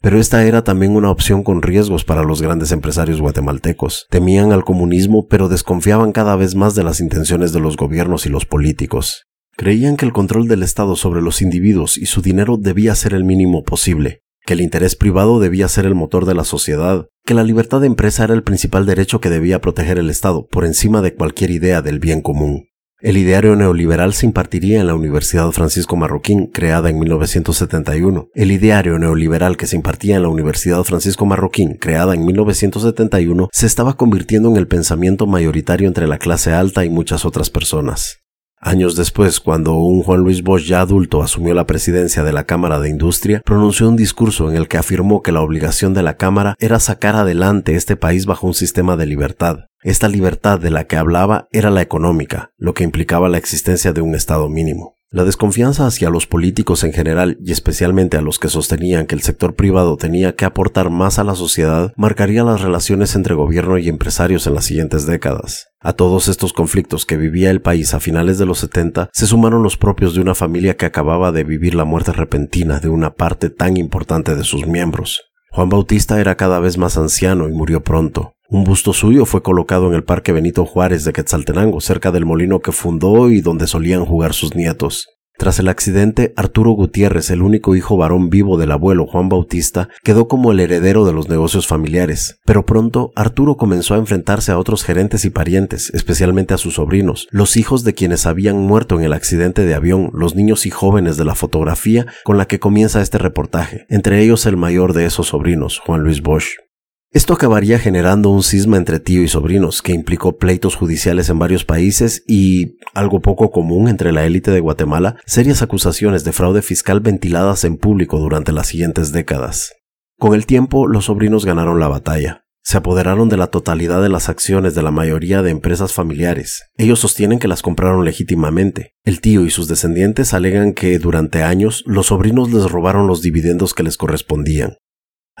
Pero 0.00 0.20
esta 0.20 0.44
era 0.44 0.62
también 0.62 0.94
una 0.94 1.10
opción 1.10 1.42
con 1.42 1.62
riesgos 1.62 2.04
para 2.04 2.22
los 2.22 2.40
grandes 2.40 2.70
empresarios 2.70 3.20
guatemaltecos. 3.20 4.06
Temían 4.10 4.52
al 4.52 4.64
comunismo 4.64 5.26
pero 5.28 5.48
desconfiaban 5.48 6.12
cada 6.12 6.36
vez 6.36 6.54
más 6.54 6.76
de 6.76 6.84
las 6.84 7.00
intenciones 7.00 7.52
de 7.52 7.60
los 7.60 7.76
gobiernos 7.76 8.24
y 8.24 8.28
los 8.28 8.44
políticos. 8.44 9.27
Creían 9.58 9.96
que 9.96 10.06
el 10.06 10.12
control 10.12 10.46
del 10.46 10.62
Estado 10.62 10.94
sobre 10.94 11.20
los 11.20 11.42
individuos 11.42 11.98
y 11.98 12.06
su 12.06 12.22
dinero 12.22 12.58
debía 12.58 12.94
ser 12.94 13.12
el 13.12 13.24
mínimo 13.24 13.64
posible, 13.64 14.22
que 14.46 14.52
el 14.52 14.60
interés 14.60 14.94
privado 14.94 15.40
debía 15.40 15.66
ser 15.66 15.84
el 15.84 15.96
motor 15.96 16.26
de 16.26 16.34
la 16.36 16.44
sociedad, 16.44 17.08
que 17.26 17.34
la 17.34 17.42
libertad 17.42 17.80
de 17.80 17.88
empresa 17.88 18.22
era 18.22 18.34
el 18.34 18.44
principal 18.44 18.86
derecho 18.86 19.20
que 19.20 19.30
debía 19.30 19.60
proteger 19.60 19.98
el 19.98 20.10
Estado 20.10 20.46
por 20.46 20.64
encima 20.64 21.02
de 21.02 21.16
cualquier 21.16 21.50
idea 21.50 21.82
del 21.82 21.98
bien 21.98 22.20
común. 22.20 22.68
El 23.00 23.16
ideario 23.16 23.56
neoliberal 23.56 24.14
se 24.14 24.26
impartiría 24.26 24.78
en 24.78 24.86
la 24.86 24.94
Universidad 24.94 25.50
Francisco 25.50 25.96
Marroquín, 25.96 26.46
creada 26.46 26.88
en 26.88 27.00
1971. 27.00 28.28
El 28.34 28.52
ideario 28.52 28.96
neoliberal 29.00 29.56
que 29.56 29.66
se 29.66 29.74
impartía 29.74 30.14
en 30.14 30.22
la 30.22 30.28
Universidad 30.28 30.84
Francisco 30.84 31.26
Marroquín, 31.26 31.74
creada 31.74 32.14
en 32.14 32.24
1971, 32.24 33.48
se 33.52 33.66
estaba 33.66 33.96
convirtiendo 33.96 34.50
en 34.50 34.56
el 34.56 34.68
pensamiento 34.68 35.26
mayoritario 35.26 35.88
entre 35.88 36.06
la 36.06 36.18
clase 36.18 36.52
alta 36.52 36.84
y 36.84 36.90
muchas 36.90 37.24
otras 37.24 37.50
personas. 37.50 38.20
Años 38.60 38.96
después, 38.96 39.38
cuando 39.40 39.76
un 39.76 40.02
Juan 40.02 40.20
Luis 40.20 40.42
Bosch 40.42 40.64
ya 40.64 40.80
adulto 40.80 41.22
asumió 41.22 41.54
la 41.54 41.66
presidencia 41.66 42.24
de 42.24 42.32
la 42.32 42.44
Cámara 42.44 42.80
de 42.80 42.88
Industria, 42.88 43.40
pronunció 43.44 43.88
un 43.88 43.96
discurso 43.96 44.50
en 44.50 44.56
el 44.56 44.66
que 44.66 44.78
afirmó 44.78 45.22
que 45.22 45.30
la 45.30 45.42
obligación 45.42 45.94
de 45.94 46.02
la 46.02 46.16
Cámara 46.16 46.56
era 46.58 46.80
sacar 46.80 47.14
adelante 47.14 47.76
este 47.76 47.96
país 47.96 48.26
bajo 48.26 48.46
un 48.48 48.54
sistema 48.54 48.96
de 48.96 49.06
libertad. 49.06 49.66
Esta 49.82 50.08
libertad 50.08 50.58
de 50.58 50.70
la 50.70 50.84
que 50.84 50.96
hablaba 50.96 51.46
era 51.52 51.70
la 51.70 51.82
económica, 51.82 52.50
lo 52.56 52.74
que 52.74 52.82
implicaba 52.82 53.28
la 53.28 53.38
existencia 53.38 53.92
de 53.92 54.00
un 54.00 54.16
Estado 54.16 54.48
mínimo. 54.48 54.97
La 55.10 55.24
desconfianza 55.24 55.86
hacia 55.86 56.10
los 56.10 56.26
políticos 56.26 56.84
en 56.84 56.92
general 56.92 57.38
y 57.42 57.52
especialmente 57.52 58.18
a 58.18 58.20
los 58.20 58.38
que 58.38 58.50
sostenían 58.50 59.06
que 59.06 59.14
el 59.14 59.22
sector 59.22 59.54
privado 59.54 59.96
tenía 59.96 60.36
que 60.36 60.44
aportar 60.44 60.90
más 60.90 61.18
a 61.18 61.24
la 61.24 61.34
sociedad 61.34 61.94
marcaría 61.96 62.44
las 62.44 62.60
relaciones 62.60 63.16
entre 63.16 63.34
gobierno 63.34 63.78
y 63.78 63.88
empresarios 63.88 64.46
en 64.46 64.54
las 64.54 64.66
siguientes 64.66 65.06
décadas. 65.06 65.68
A 65.80 65.94
todos 65.94 66.28
estos 66.28 66.52
conflictos 66.52 67.06
que 67.06 67.16
vivía 67.16 67.50
el 67.50 67.62
país 67.62 67.94
a 67.94 68.00
finales 68.00 68.36
de 68.36 68.44
los 68.44 68.58
70 68.58 69.08
se 69.10 69.26
sumaron 69.26 69.62
los 69.62 69.78
propios 69.78 70.12
de 70.12 70.20
una 70.20 70.34
familia 70.34 70.76
que 70.76 70.84
acababa 70.84 71.32
de 71.32 71.44
vivir 71.44 71.74
la 71.74 71.86
muerte 71.86 72.12
repentina 72.12 72.78
de 72.78 72.90
una 72.90 73.14
parte 73.14 73.48
tan 73.48 73.78
importante 73.78 74.34
de 74.34 74.44
sus 74.44 74.66
miembros. 74.66 75.22
Juan 75.50 75.70
Bautista 75.70 76.20
era 76.20 76.36
cada 76.36 76.60
vez 76.60 76.76
más 76.76 76.98
anciano 76.98 77.48
y 77.48 77.52
murió 77.52 77.82
pronto. 77.82 78.34
Un 78.50 78.64
busto 78.64 78.94
suyo 78.94 79.26
fue 79.26 79.42
colocado 79.42 79.88
en 79.88 79.94
el 79.94 80.04
Parque 80.04 80.32
Benito 80.32 80.64
Juárez 80.64 81.04
de 81.04 81.12
Quetzaltenango, 81.12 81.82
cerca 81.82 82.12
del 82.12 82.24
molino 82.24 82.60
que 82.60 82.72
fundó 82.72 83.30
y 83.30 83.42
donde 83.42 83.66
solían 83.66 84.06
jugar 84.06 84.32
sus 84.32 84.56
nietos. 84.56 85.06
Tras 85.36 85.58
el 85.58 85.68
accidente, 85.68 86.32
Arturo 86.34 86.70
Gutiérrez, 86.70 87.28
el 87.30 87.42
único 87.42 87.76
hijo 87.76 87.98
varón 87.98 88.30
vivo 88.30 88.56
del 88.56 88.72
abuelo 88.72 89.06
Juan 89.06 89.28
Bautista, 89.28 89.90
quedó 90.02 90.28
como 90.28 90.50
el 90.50 90.60
heredero 90.60 91.04
de 91.04 91.12
los 91.12 91.28
negocios 91.28 91.66
familiares. 91.66 92.40
Pero 92.46 92.64
pronto, 92.64 93.12
Arturo 93.16 93.58
comenzó 93.58 93.92
a 93.92 93.98
enfrentarse 93.98 94.50
a 94.50 94.58
otros 94.58 94.82
gerentes 94.82 95.26
y 95.26 95.30
parientes, 95.30 95.90
especialmente 95.92 96.54
a 96.54 96.58
sus 96.58 96.76
sobrinos, 96.76 97.28
los 97.30 97.58
hijos 97.58 97.84
de 97.84 97.92
quienes 97.92 98.24
habían 98.24 98.56
muerto 98.56 98.98
en 98.98 99.04
el 99.04 99.12
accidente 99.12 99.66
de 99.66 99.74
avión, 99.74 100.08
los 100.14 100.34
niños 100.34 100.64
y 100.64 100.70
jóvenes 100.70 101.18
de 101.18 101.26
la 101.26 101.34
fotografía 101.34 102.06
con 102.24 102.38
la 102.38 102.46
que 102.46 102.58
comienza 102.58 103.02
este 103.02 103.18
reportaje, 103.18 103.84
entre 103.90 104.22
ellos 104.22 104.46
el 104.46 104.56
mayor 104.56 104.94
de 104.94 105.04
esos 105.04 105.26
sobrinos, 105.28 105.80
Juan 105.84 106.00
Luis 106.00 106.22
Bosch. 106.22 106.67
Esto 107.10 107.32
acabaría 107.32 107.78
generando 107.78 108.28
un 108.28 108.42
cisma 108.42 108.76
entre 108.76 109.00
tío 109.00 109.22
y 109.22 109.28
sobrinos, 109.28 109.80
que 109.80 109.92
implicó 109.92 110.36
pleitos 110.36 110.76
judiciales 110.76 111.30
en 111.30 111.38
varios 111.38 111.64
países 111.64 112.22
y, 112.26 112.76
algo 112.92 113.20
poco 113.20 113.50
común 113.50 113.88
entre 113.88 114.12
la 114.12 114.26
élite 114.26 114.50
de 114.50 114.60
Guatemala, 114.60 115.16
serias 115.24 115.62
acusaciones 115.62 116.24
de 116.24 116.32
fraude 116.32 116.60
fiscal 116.60 117.00
ventiladas 117.00 117.64
en 117.64 117.78
público 117.78 118.18
durante 118.18 118.52
las 118.52 118.66
siguientes 118.66 119.10
décadas. 119.10 119.72
Con 120.18 120.34
el 120.34 120.44
tiempo, 120.44 120.86
los 120.86 121.06
sobrinos 121.06 121.46
ganaron 121.46 121.80
la 121.80 121.88
batalla. 121.88 122.44
Se 122.62 122.76
apoderaron 122.76 123.30
de 123.30 123.38
la 123.38 123.46
totalidad 123.46 124.02
de 124.02 124.10
las 124.10 124.28
acciones 124.28 124.74
de 124.74 124.82
la 124.82 124.90
mayoría 124.90 125.40
de 125.40 125.50
empresas 125.50 125.94
familiares. 125.94 126.64
Ellos 126.76 127.00
sostienen 127.00 127.38
que 127.38 127.48
las 127.48 127.62
compraron 127.62 128.04
legítimamente. 128.04 128.92
El 129.04 129.22
tío 129.22 129.46
y 129.46 129.50
sus 129.50 129.68
descendientes 129.68 130.34
alegan 130.34 130.74
que 130.74 130.98
durante 130.98 131.42
años 131.42 131.82
los 131.86 132.08
sobrinos 132.08 132.52
les 132.52 132.70
robaron 132.70 133.06
los 133.06 133.22
dividendos 133.22 133.72
que 133.72 133.84
les 133.84 133.96
correspondían. 133.96 134.76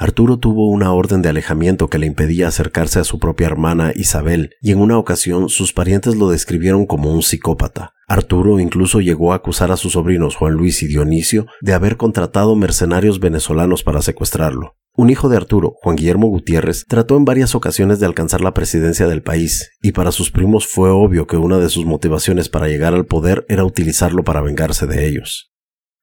Arturo 0.00 0.36
tuvo 0.36 0.70
una 0.70 0.92
orden 0.92 1.22
de 1.22 1.28
alejamiento 1.28 1.88
que 1.88 1.98
le 1.98 2.06
impedía 2.06 2.46
acercarse 2.46 3.00
a 3.00 3.04
su 3.04 3.18
propia 3.18 3.48
hermana 3.48 3.90
Isabel, 3.96 4.50
y 4.62 4.70
en 4.70 4.80
una 4.80 4.96
ocasión 4.96 5.48
sus 5.48 5.72
parientes 5.72 6.14
lo 6.14 6.30
describieron 6.30 6.86
como 6.86 7.12
un 7.12 7.24
psicópata. 7.24 7.94
Arturo 8.06 8.60
incluso 8.60 9.00
llegó 9.00 9.32
a 9.32 9.36
acusar 9.36 9.72
a 9.72 9.76
sus 9.76 9.94
sobrinos 9.94 10.36
Juan 10.36 10.52
Luis 10.52 10.84
y 10.84 10.86
Dionisio 10.86 11.46
de 11.62 11.72
haber 11.72 11.96
contratado 11.96 12.54
mercenarios 12.54 13.18
venezolanos 13.18 13.82
para 13.82 14.00
secuestrarlo. 14.00 14.76
Un 14.94 15.10
hijo 15.10 15.28
de 15.28 15.36
Arturo, 15.36 15.74
Juan 15.82 15.96
Guillermo 15.96 16.28
Gutiérrez, 16.28 16.84
trató 16.86 17.16
en 17.16 17.24
varias 17.24 17.56
ocasiones 17.56 17.98
de 17.98 18.06
alcanzar 18.06 18.40
la 18.40 18.54
presidencia 18.54 19.08
del 19.08 19.22
país, 19.22 19.72
y 19.82 19.90
para 19.90 20.12
sus 20.12 20.30
primos 20.30 20.68
fue 20.68 20.90
obvio 20.90 21.26
que 21.26 21.38
una 21.38 21.58
de 21.58 21.70
sus 21.70 21.86
motivaciones 21.86 22.48
para 22.48 22.68
llegar 22.68 22.94
al 22.94 23.06
poder 23.06 23.44
era 23.48 23.64
utilizarlo 23.64 24.22
para 24.22 24.42
vengarse 24.42 24.86
de 24.86 25.08
ellos. 25.08 25.50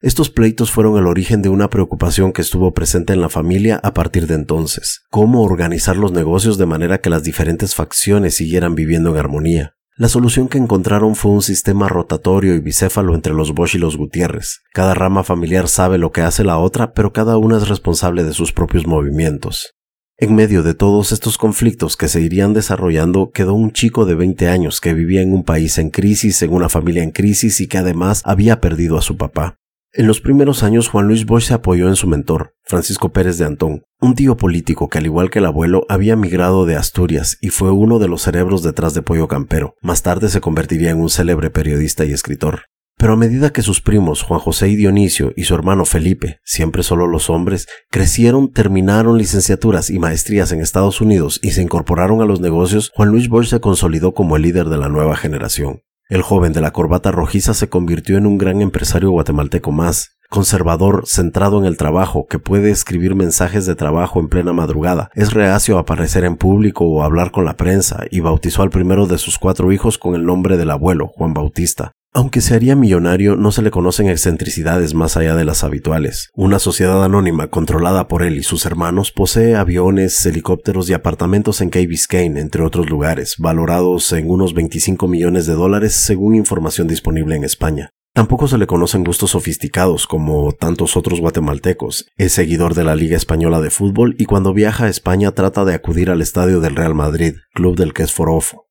Estos 0.06 0.30
pleitos 0.30 0.70
fueron 0.70 1.00
el 1.00 1.08
origen 1.08 1.42
de 1.42 1.50
una 1.50 1.72
preocupación 1.72 2.32
que 2.32 2.44
estuvo 2.44 2.76
presente 2.76 3.14
en 3.14 3.22
la 3.22 3.28
familia 3.28 3.80
a 3.82 3.96
partir 3.96 4.28
de 4.28 4.36
entonces, 4.36 5.02
cómo 5.10 5.42
organizar 5.42 5.98
los 5.98 6.12
negocios 6.12 6.60
de 6.60 6.68
manera 6.68 7.00
que 7.00 7.10
las 7.10 7.24
diferentes 7.24 7.74
facciones 7.74 8.36
siguieran 8.36 8.76
viviendo 8.76 9.10
en 9.10 9.18
armonía. 9.18 9.74
La 9.98 10.08
solución 10.08 10.48
que 10.48 10.60
encontraron 10.60 11.16
fue 11.16 11.32
un 11.32 11.42
sistema 11.42 11.90
rotatorio 11.90 12.54
y 12.54 12.60
bicéfalo 12.60 13.16
entre 13.16 13.34
los 13.34 13.56
Bosch 13.56 13.74
y 13.74 13.78
los 13.80 13.98
Gutiérrez. 13.98 14.60
Cada 14.74 14.94
rama 14.94 15.24
familiar 15.24 15.68
sabe 15.68 15.98
lo 15.98 16.12
que 16.12 16.22
hace 16.22 16.44
la 16.44 16.60
otra, 16.60 16.94
pero 16.94 17.12
cada 17.12 17.38
una 17.38 17.58
es 17.58 17.68
responsable 17.68 18.24
de 18.24 18.34
sus 18.34 18.54
propios 18.54 18.86
movimientos. 18.86 19.74
En 20.18 20.36
medio 20.36 20.62
de 20.62 20.76
todos 20.76 21.14
estos 21.14 21.40
conflictos 21.40 21.98
que 21.98 22.10
se 22.10 22.22
irían 22.22 22.54
desarrollando, 22.54 23.32
quedó 23.34 23.56
un 23.56 23.72
chico 23.72 24.06
de 24.06 24.14
20 24.14 24.50
años 24.50 24.82
que 24.82 24.94
vivía 24.94 25.24
en 25.24 25.34
un 25.34 25.44
país 25.44 25.80
en 25.80 25.90
crisis, 25.90 26.44
en 26.44 26.54
una 26.54 26.70
familia 26.70 27.02
en 27.02 27.10
crisis 27.10 27.60
y 27.60 27.68
que 27.68 27.80
además 27.80 28.22
había 28.24 28.62
perdido 28.62 29.00
a 29.00 29.02
su 29.02 29.18
papá. 29.18 29.58
En 29.98 30.08
los 30.08 30.20
primeros 30.20 30.62
años 30.62 30.90
Juan 30.90 31.08
Luis 31.08 31.26
Bosch 31.26 31.46
se 31.46 31.54
apoyó 31.54 31.88
en 31.88 31.96
su 31.96 32.06
mentor, 32.06 32.54
Francisco 32.66 33.14
Pérez 33.14 33.38
de 33.38 33.46
Antón, 33.46 33.84
un 34.02 34.14
tío 34.14 34.36
político 34.36 34.90
que 34.90 34.98
al 34.98 35.06
igual 35.06 35.30
que 35.30 35.40
el 35.40 35.46
abuelo 35.46 35.86
había 35.88 36.18
migrado 36.18 36.66
de 36.66 36.76
Asturias 36.76 37.38
y 37.40 37.48
fue 37.48 37.72
uno 37.72 37.98
de 37.98 38.10
los 38.10 38.24
cerebros 38.24 38.62
detrás 38.62 38.94
de 38.94 39.02
Pollo 39.02 39.30
Campero. 39.30 39.76
Más 39.82 40.04
tarde 40.04 40.28
se 40.28 40.42
convertiría 40.42 40.92
en 40.92 41.00
un 41.00 41.10
célebre 41.10 41.50
periodista 41.50 42.04
y 42.04 42.12
escritor. 42.12 42.64
Pero 42.98 43.14
a 43.14 43.16
medida 43.16 43.54
que 43.54 43.62
sus 43.62 43.80
primos 43.80 44.22
Juan 44.22 44.42
José 44.42 44.68
y 44.68 44.76
Dionisio 44.76 45.32
y 45.38 45.46
su 45.46 45.56
hermano 45.56 45.86
Felipe, 45.86 46.40
siempre 46.44 46.84
solo 46.84 47.08
los 47.08 47.30
hombres, 47.30 47.66
crecieron, 47.90 48.52
terminaron 48.52 49.18
licenciaturas 49.18 49.90
y 49.90 49.98
maestrías 49.98 50.52
en 50.52 50.60
Estados 50.60 51.00
Unidos 51.00 51.40
y 51.42 51.52
se 51.52 51.62
incorporaron 51.62 52.22
a 52.22 52.26
los 52.26 52.42
negocios, 52.42 52.92
Juan 52.96 53.12
Luis 53.12 53.30
Bosch 53.30 53.48
se 53.48 53.62
consolidó 53.62 54.14
como 54.14 54.36
el 54.36 54.42
líder 54.42 54.68
de 54.68 54.78
la 54.78 54.90
nueva 54.90 55.16
generación. 55.16 55.84
El 56.08 56.22
joven 56.22 56.54
de 56.54 56.62
la 56.62 56.72
corbata 56.72 57.12
rojiza 57.12 57.56
se 57.56 57.68
convirtió 57.68 58.18
en 58.18 58.28
un 58.28 58.38
gran 58.38 58.62
empresario 58.62 59.10
guatemalteco 59.10 59.72
más, 59.72 60.15
conservador, 60.30 61.04
centrado 61.06 61.60
en 61.60 61.66
el 61.66 61.78
trabajo, 61.78 62.28
que 62.28 62.40
puede 62.40 62.72
escribir 62.72 63.16
mensajes 63.16 63.66
de 63.66 63.76
trabajo 63.76 64.20
en 64.20 64.30
plena 64.30 64.54
madrugada, 64.54 65.10
es 65.16 65.34
reacio 65.34 65.78
a 65.78 65.82
aparecer 65.82 66.24
en 66.24 66.38
público 66.38 66.86
o 66.86 67.04
hablar 67.04 67.32
con 67.32 67.46
la 67.46 67.58
prensa, 67.58 68.06
y 68.12 68.20
bautizó 68.20 68.62
al 68.62 68.70
primero 68.70 69.08
de 69.08 69.18
sus 69.18 69.38
cuatro 69.38 69.72
hijos 69.72 69.98
con 69.98 70.16
el 70.16 70.26
nombre 70.26 70.58
del 70.58 70.72
abuelo, 70.72 71.08
Juan 71.08 71.34
Bautista. 71.34 71.92
Aunque 72.18 72.40
se 72.40 72.56
haría 72.56 72.78
millonario, 72.78 73.36
no 73.36 73.52
se 73.52 73.62
le 73.62 73.72
conocen 73.72 74.08
excentricidades 74.08 74.94
más 74.94 75.18
allá 75.18 75.36
de 75.36 75.44
las 75.44 75.66
habituales. 75.66 76.30
Una 76.34 76.60
sociedad 76.60 77.04
anónima 77.04 77.48
controlada 77.48 78.08
por 78.08 78.24
él 78.24 78.38
y 78.38 78.44
sus 78.44 78.66
hermanos 78.66 79.12
posee 79.12 79.58
aviones, 79.58 80.26
helicópteros 80.26 80.90
y 80.90 80.94
apartamentos 80.94 81.60
en 81.60 81.72
Key 81.72 81.88
Biscayne, 81.88 82.40
entre 82.40 82.64
otros 82.64 82.90
lugares, 82.90 83.36
valorados 83.38 84.14
en 84.14 84.30
unos 84.30 84.54
25 84.54 85.10
millones 85.10 85.46
de 85.46 85.56
dólares 85.56 85.94
según 85.94 86.36
información 86.36 86.88
disponible 86.88 87.36
en 87.36 87.44
España. 87.44 87.90
Tampoco 88.16 88.48
se 88.48 88.58
le 88.58 88.66
conocen 88.66 89.04
gustos 89.04 89.32
sofisticados 89.32 90.08
como 90.08 90.54
tantos 90.54 90.96
otros 90.96 91.20
guatemaltecos. 91.20 92.06
Es 92.16 92.32
seguidor 92.32 92.74
de 92.74 92.86
la 92.86 92.96
Liga 92.96 93.18
Española 93.18 93.60
de 93.60 93.70
Fútbol 93.70 94.16
y 94.18 94.24
cuando 94.24 94.54
viaja 94.54 94.86
a 94.86 94.90
España 94.90 95.34
trata 95.34 95.66
de 95.66 95.74
acudir 95.74 96.10
al 96.10 96.22
estadio 96.22 96.62
del 96.62 96.78
Real 96.78 96.96
Madrid, 96.96 97.36
club 97.54 97.76
del 97.76 97.92
que 97.92 98.04
es 98.04 98.14
forofo. 98.14 98.70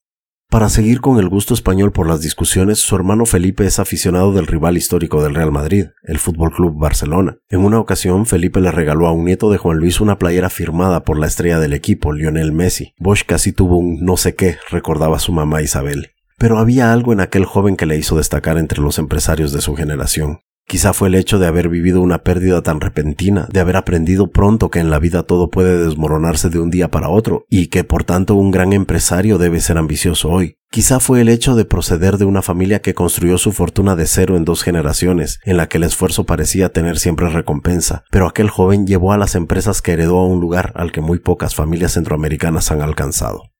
Para 0.49 0.71
seguir 0.71 1.03
con 1.03 1.19
el 1.19 1.29
gusto 1.29 1.53
español 1.53 1.93
por 1.93 2.09
las 2.09 2.23
discusiones, 2.23 2.79
su 2.79 2.97
hermano 2.97 3.27
Felipe 3.27 3.67
es 3.67 3.79
aficionado 3.79 4.33
del 4.33 4.47
rival 4.47 4.79
histórico 4.79 5.23
del 5.23 5.35
Real 5.35 5.53
Madrid, 5.53 5.89
el 6.05 6.19
Fútbol 6.19 6.51
Club 6.51 6.79
Barcelona. 6.79 7.37
En 7.51 7.61
una 7.61 7.81
ocasión, 7.81 8.25
Felipe 8.25 8.63
le 8.63 8.71
regaló 8.71 9.07
a 9.09 9.13
un 9.13 9.27
nieto 9.27 9.51
de 9.51 9.59
Juan 9.59 9.77
Luis 9.77 10.01
una 10.01 10.17
playera 10.17 10.49
firmada 10.49 11.05
por 11.05 11.19
la 11.19 11.27
estrella 11.27 11.59
del 11.59 11.75
equipo, 11.75 12.15
Lionel 12.15 12.53
Messi. 12.53 12.95
Bosch 12.99 13.27
casi 13.27 13.53
tuvo 13.53 13.77
un 13.77 14.01
no 14.01 14.17
sé 14.17 14.37
qué, 14.37 14.57
recordaba 14.71 15.19
su 15.19 15.33
mamá 15.33 15.61
Isabel. 15.61 16.14
Pero 16.37 16.59
había 16.59 16.93
algo 16.93 17.13
en 17.13 17.21
aquel 17.21 17.45
joven 17.45 17.77
que 17.77 17.87
le 17.87 17.97
hizo 17.97 18.17
destacar 18.17 18.59
entre 18.59 18.81
los 18.81 18.99
empresarios 18.99 19.53
de 19.53 19.61
su 19.61 19.75
generación. 19.75 20.41
Quizá 20.67 20.95
fue 20.95 21.09
el 21.09 21.15
hecho 21.15 21.39
de 21.39 21.47
haber 21.47 21.69
vivido 21.69 22.01
una 22.01 22.23
pérdida 22.23 22.63
tan 22.63 22.81
repentina, 22.81 23.47
de 23.53 23.61
haber 23.61 23.77
aprendido 23.77 24.31
pronto 24.31 24.71
que 24.71 24.79
en 24.79 24.89
la 24.89 24.99
vida 24.99 25.25
todo 25.25 25.51
puede 25.51 25.85
desmoronarse 25.85 26.49
de 26.49 26.59
un 26.59 26.71
día 26.71 26.91
para 26.91 27.11
otro, 27.11 27.45
y 27.51 27.67
que 27.67 27.85
por 27.85 28.05
tanto 28.05 28.35
un 28.35 28.51
gran 28.51 28.73
empresario 28.73 29.37
debe 29.37 29.61
ser 29.61 29.77
ambicioso 29.77 30.31
hoy. 30.31 30.57
Quizá 30.71 31.01
fue 31.01 31.21
el 31.21 31.29
hecho 31.29 31.55
de 31.55 31.67
proceder 31.67 32.17
de 32.17 32.25
una 32.25 32.41
familia 32.41 32.81
que 32.81 32.95
construyó 32.95 33.37
su 33.37 33.53
fortuna 33.53 33.95
de 33.95 34.07
cero 34.07 34.39
en 34.39 34.47
dos 34.47 34.63
generaciones, 34.63 35.39
en 35.45 35.59
la 35.59 35.69
que 35.69 35.77
el 35.77 35.85
esfuerzo 35.85 36.25
parecía 36.25 36.71
tener 36.71 36.99
siempre 36.99 37.29
recompensa, 37.29 38.05
pero 38.11 38.27
aquel 38.27 38.49
joven 38.49 38.87
llevó 38.87 39.13
a 39.13 39.19
las 39.19 39.35
empresas 39.35 39.83
que 39.83 39.93
heredó 39.93 40.19
a 40.19 40.27
un 40.27 40.41
lugar 40.41 40.73
al 40.77 40.93
que 40.93 41.03
muy 41.03 41.19
pocas 41.19 41.55
familias 41.55 41.93
centroamericanas 41.93 42.73
han 42.73 42.81
alcanzado. 42.81 43.54